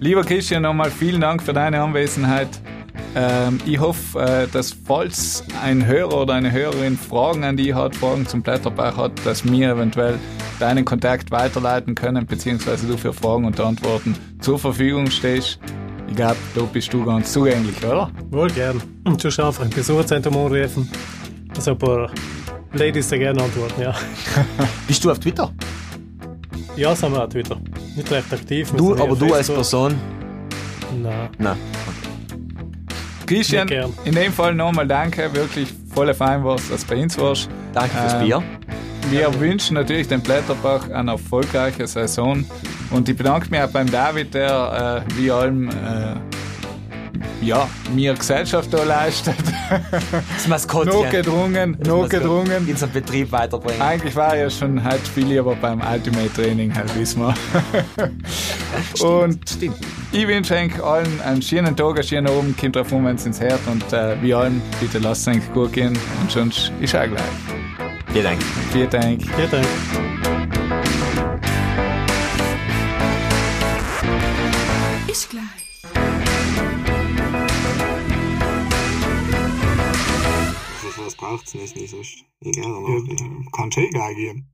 [0.00, 2.48] Lieber Christian, nochmal vielen Dank für deine Anwesenheit.
[3.14, 7.94] Ähm, ich hoffe, äh, dass falls ein Hörer oder eine Hörerin Fragen an die hat,
[7.94, 10.18] Fragen zum Blätterbach hat, dass wir eventuell
[10.58, 15.58] deinen Kontakt weiterleiten können, beziehungsweise du für Fragen und Antworten zur Verfügung stehst.
[16.08, 18.10] Ich glaube, da bist du ganz zugänglich, oder?
[18.30, 18.82] Wohl gern.
[19.04, 20.88] Und du einfach im Besucherzentrum anrufen.
[21.56, 22.10] Also ein paar
[22.72, 23.94] Ladies sehr gerne antworten, ja.
[24.86, 25.52] Bist du auf Twitter?
[26.76, 27.56] Ja, sind wir auch Twitter.
[27.94, 28.72] Nicht recht aktiv.
[28.76, 29.48] Du, aber du als.
[29.48, 29.94] Person?
[31.00, 31.28] Nein.
[31.38, 31.56] Nein.
[33.26, 33.68] Christian,
[34.04, 37.48] in dem Fall nochmal danke, wirklich voll fein warst, dass du bei uns warst.
[37.72, 38.42] Danke fürs Ähm, Bier.
[39.10, 42.44] Wir wünschen natürlich dem Blätterbach eine erfolgreiche Saison
[42.94, 46.14] und ich bedanke mich auch beim David, der äh, wie allem äh,
[47.42, 49.34] ja, mir Gesellschaft da leistet.
[50.34, 50.94] Das Maskottchen.
[50.94, 52.68] notgedrungen, Das notgedrungen.
[52.68, 53.80] In so einen Betrieb weiterbringen.
[53.80, 57.34] Eigentlich war ja schon halt Spiel, aber beim Ultimate Training halt wissen wir.
[59.06, 59.76] und Stimmt.
[60.12, 63.26] ich wünsche euch allen einen schönen Tag, einen schönen Abend, kommt drauf um, wenn es
[63.26, 66.94] ins Herd und äh, wie allem, bitte lasst es euch gut gehen und sonst ist
[66.94, 67.22] auch gleich.
[68.12, 68.42] Vielen Dank.
[68.72, 69.22] Vielen Dank.
[69.22, 70.33] Vielen Dank.
[75.14, 75.44] Ist gleich.
[80.82, 82.24] Was denn jetzt nicht sonst?
[82.40, 83.52] Ich gerne noch.
[83.52, 84.53] Kann schon egal gehen.